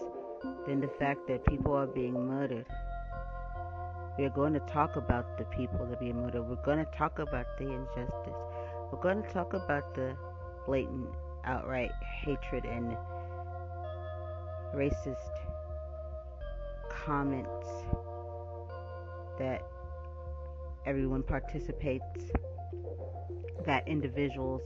than 0.67 0.81
the 0.81 0.89
fact 0.99 1.27
that 1.29 1.45
people 1.47 1.73
are 1.73 1.87
being 1.87 2.15
murdered. 2.27 2.67
We 4.19 4.25
are 4.25 4.31
going 4.31 4.53
to 4.53 4.61
talk 4.61 4.97
about 4.97 5.39
the 5.39 5.45
people 5.45 5.87
that 5.87 5.95
are 5.95 6.01
being 6.01 6.17
murdered. 6.17 6.43
We're 6.43 6.65
going 6.65 6.85
to 6.85 6.91
talk 6.97 7.19
about 7.19 7.47
the 7.59 7.65
injustice. 7.65 8.41
We're 8.93 9.01
going 9.03 9.23
to 9.23 9.29
talk 9.31 9.55
about 9.55 9.95
the 9.95 10.17
blatant, 10.67 11.09
outright 11.45 11.91
hatred 12.23 12.65
and 12.65 12.97
racist 14.75 15.17
comments 16.89 17.67
that 19.39 19.63
everyone 20.87 21.23
participates, 21.23 22.31
that 23.67 23.87
individuals 23.89 24.63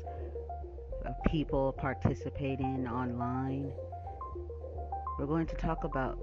uh, 1.07 1.11
people 1.27 1.73
participating 1.73 2.87
online. 2.89 3.73
We're 5.19 5.27
going 5.27 5.47
to 5.47 5.57
talk 5.57 5.85
about 5.85 6.19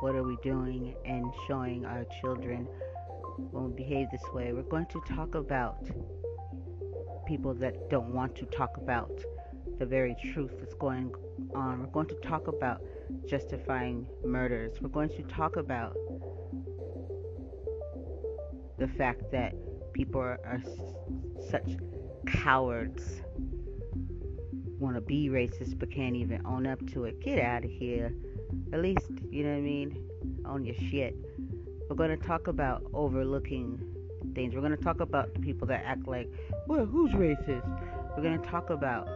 what 0.00 0.14
are 0.14 0.22
we 0.22 0.36
doing 0.42 0.94
and 1.04 1.24
showing 1.46 1.84
our 1.84 2.04
children 2.20 2.66
when 3.50 3.70
we 3.70 3.72
behave 3.72 4.08
this 4.12 4.22
way. 4.32 4.52
We're 4.52 4.62
going 4.62 4.86
to 4.86 5.00
talk 5.08 5.34
about 5.34 5.86
people 7.26 7.54
that 7.54 7.88
don't 7.90 8.12
want 8.12 8.36
to 8.36 8.44
talk 8.46 8.76
about 8.76 9.10
the 9.78 9.86
very 9.86 10.14
truth 10.32 10.52
that's 10.58 10.74
going 10.74 11.12
on. 11.54 11.80
We're 11.80 11.86
going 11.86 12.08
to 12.08 12.16
talk 12.16 12.48
about 12.48 12.82
justifying 13.26 14.06
murders. 14.24 14.76
We're 14.80 14.88
going 14.88 15.10
to 15.10 15.22
talk 15.22 15.56
about 15.56 15.96
the 18.78 18.88
fact 18.88 19.30
that 19.32 19.54
people 19.92 20.20
are, 20.20 20.40
are 20.44 20.62
such 21.50 21.76
cowards 22.26 23.20
want 24.78 24.96
to 24.96 25.00
be 25.00 25.28
racist 25.28 25.78
but 25.78 25.90
can't 25.90 26.16
even 26.16 26.44
own 26.44 26.66
up 26.66 26.84
to 26.92 27.04
it. 27.04 27.20
Get 27.20 27.38
out 27.38 27.64
of 27.64 27.70
here. 27.70 28.12
At 28.72 28.80
least, 28.80 29.08
you 29.30 29.44
know 29.44 29.50
what 29.50 29.58
I 29.58 29.60
mean? 29.60 30.08
Own 30.46 30.64
your 30.64 30.74
shit. 30.74 31.16
We're 31.88 31.96
going 31.96 32.18
to 32.18 32.26
talk 32.26 32.48
about 32.48 32.84
overlooking 32.92 33.78
things. 34.34 34.54
We're 34.54 34.60
going 34.60 34.76
to 34.76 34.82
talk 34.82 35.00
about 35.00 35.32
the 35.34 35.40
people 35.40 35.66
that 35.68 35.84
act 35.84 36.06
like, 36.08 36.28
well, 36.66 36.84
who's 36.86 37.12
racist? 37.12 38.16
We're 38.16 38.22
going 38.22 38.40
to 38.40 38.48
talk 38.48 38.70
about 38.70 39.08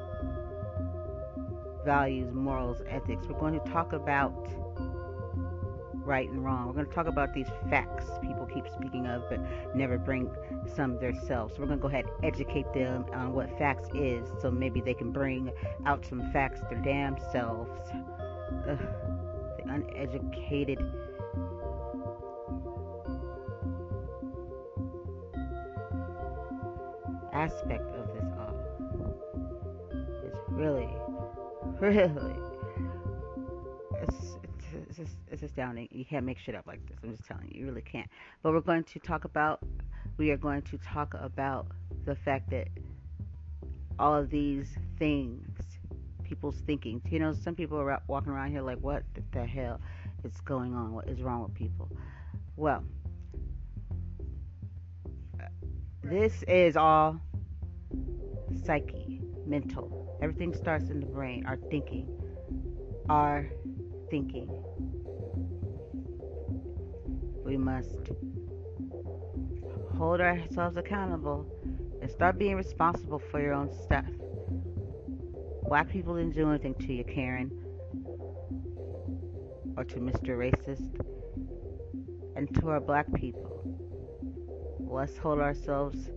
values, 1.84 2.32
morals, 2.32 2.82
ethics. 2.88 3.26
We're 3.26 3.38
going 3.38 3.58
to 3.58 3.70
talk 3.70 3.92
about 3.92 4.67
right 6.08 6.28
and 6.30 6.42
wrong. 6.42 6.66
We're 6.66 6.72
going 6.72 6.86
to 6.86 6.94
talk 6.94 7.06
about 7.06 7.34
these 7.34 7.48
facts 7.68 8.06
people 8.22 8.46
keep 8.46 8.64
speaking 8.74 9.06
of 9.06 9.28
but 9.28 9.38
never 9.76 9.98
bring 9.98 10.30
some 10.74 10.98
themselves. 10.98 11.54
So 11.54 11.60
we're 11.60 11.66
going 11.66 11.78
to 11.78 11.82
go 11.82 11.88
ahead 11.88 12.06
and 12.06 12.24
educate 12.24 12.72
them 12.72 13.04
on 13.12 13.34
what 13.34 13.50
facts 13.58 13.88
is 13.94 14.26
so 14.40 14.50
maybe 14.50 14.80
they 14.80 14.94
can 14.94 15.12
bring 15.12 15.52
out 15.84 16.06
some 16.06 16.32
facts 16.32 16.60
their 16.70 16.80
damn 16.80 17.18
selves. 17.30 17.90
Ugh, 18.68 18.78
the 19.58 19.70
uneducated 19.70 20.78
aspect 27.34 27.86
of 27.94 28.06
this 28.14 28.24
all 28.38 28.56
is 30.24 30.34
really, 30.48 30.88
really 31.80 32.47
it's, 34.98 35.16
it's 35.30 35.42
astounding. 35.42 35.88
You 35.90 36.04
can't 36.04 36.24
make 36.24 36.38
shit 36.38 36.54
up 36.54 36.66
like 36.66 36.86
this. 36.88 36.98
I'm 37.02 37.10
just 37.10 37.26
telling 37.26 37.48
you, 37.50 37.60
you 37.60 37.66
really 37.66 37.82
can't. 37.82 38.08
But 38.42 38.52
we're 38.52 38.60
going 38.60 38.84
to 38.84 38.98
talk 38.98 39.24
about, 39.24 39.60
we 40.16 40.30
are 40.30 40.36
going 40.36 40.62
to 40.62 40.78
talk 40.78 41.14
about 41.14 41.66
the 42.04 42.14
fact 42.14 42.50
that 42.50 42.68
all 43.98 44.14
of 44.14 44.30
these 44.30 44.76
things, 44.98 45.48
people's 46.22 46.60
thinking. 46.66 47.00
You 47.10 47.18
know, 47.18 47.32
some 47.32 47.54
people 47.54 47.78
are 47.78 48.00
walking 48.06 48.32
around 48.32 48.50
here 48.50 48.62
like, 48.62 48.78
what 48.78 49.02
the 49.32 49.44
hell 49.44 49.80
is 50.24 50.40
going 50.42 50.74
on? 50.74 50.92
What 50.92 51.08
is 51.08 51.22
wrong 51.22 51.42
with 51.42 51.54
people? 51.54 51.88
Well, 52.56 52.84
this 56.02 56.42
is 56.44 56.76
all 56.76 57.20
psyche, 58.64 59.20
mental. 59.46 60.18
Everything 60.22 60.54
starts 60.54 60.90
in 60.90 61.00
the 61.00 61.06
brain, 61.06 61.44
our 61.46 61.56
thinking. 61.70 62.08
Our 63.08 63.48
thinking. 64.10 64.48
We 67.44 67.56
must 67.56 67.96
hold 69.96 70.20
ourselves 70.20 70.76
accountable 70.76 71.46
and 72.00 72.10
start 72.10 72.38
being 72.38 72.56
responsible 72.56 73.18
for 73.18 73.40
your 73.40 73.54
own 73.54 73.70
stuff. 73.84 74.04
Black 75.68 75.90
people 75.90 76.16
didn't 76.16 76.34
do 76.34 76.48
anything 76.48 76.74
to 76.74 76.92
you, 76.92 77.04
Karen, 77.04 77.50
or 79.76 79.84
to 79.84 79.96
Mr. 79.96 80.30
Racist. 80.36 81.00
And 82.36 82.54
to 82.60 82.68
our 82.68 82.80
black 82.80 83.12
people, 83.14 83.62
let's 84.78 85.18
hold 85.18 85.40
ourselves 85.40 86.10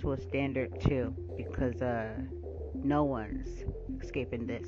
to 0.00 0.12
a 0.12 0.20
standard 0.20 0.80
too, 0.80 1.14
because 1.36 1.82
uh, 1.82 2.14
no 2.74 3.04
one's 3.04 3.64
escaping 4.02 4.46
this. 4.46 4.66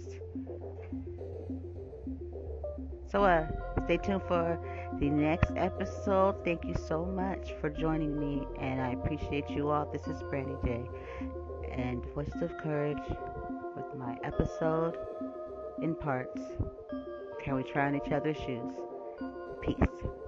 So 3.11 3.25
uh, 3.25 3.47
stay 3.85 3.97
tuned 3.97 4.23
for 4.29 4.59
the 5.01 5.09
next 5.09 5.53
episode. 5.57 6.45
Thank 6.45 6.65
you 6.65 6.75
so 6.75 7.07
much 7.07 7.55
for 7.59 7.71
joining 7.71 8.21
me, 8.21 8.47
and 8.61 8.83
I 8.83 8.91
appreciate 8.93 9.49
you 9.49 9.71
all. 9.71 9.87
This 9.91 10.07
is 10.07 10.23
Brandy 10.25 10.57
J, 10.63 10.85
and 11.71 12.05
Voices 12.15 12.43
of 12.43 12.57
Courage 12.59 12.99
with 13.75 13.95
my 13.97 14.19
episode 14.25 14.99
in 15.81 15.95
parts. 15.95 16.43
Can 17.43 17.55
we 17.57 17.63
try 17.63 17.87
on 17.87 17.97
each 17.97 18.13
other's 18.13 18.37
shoes? 18.37 18.75
Peace. 19.63 20.28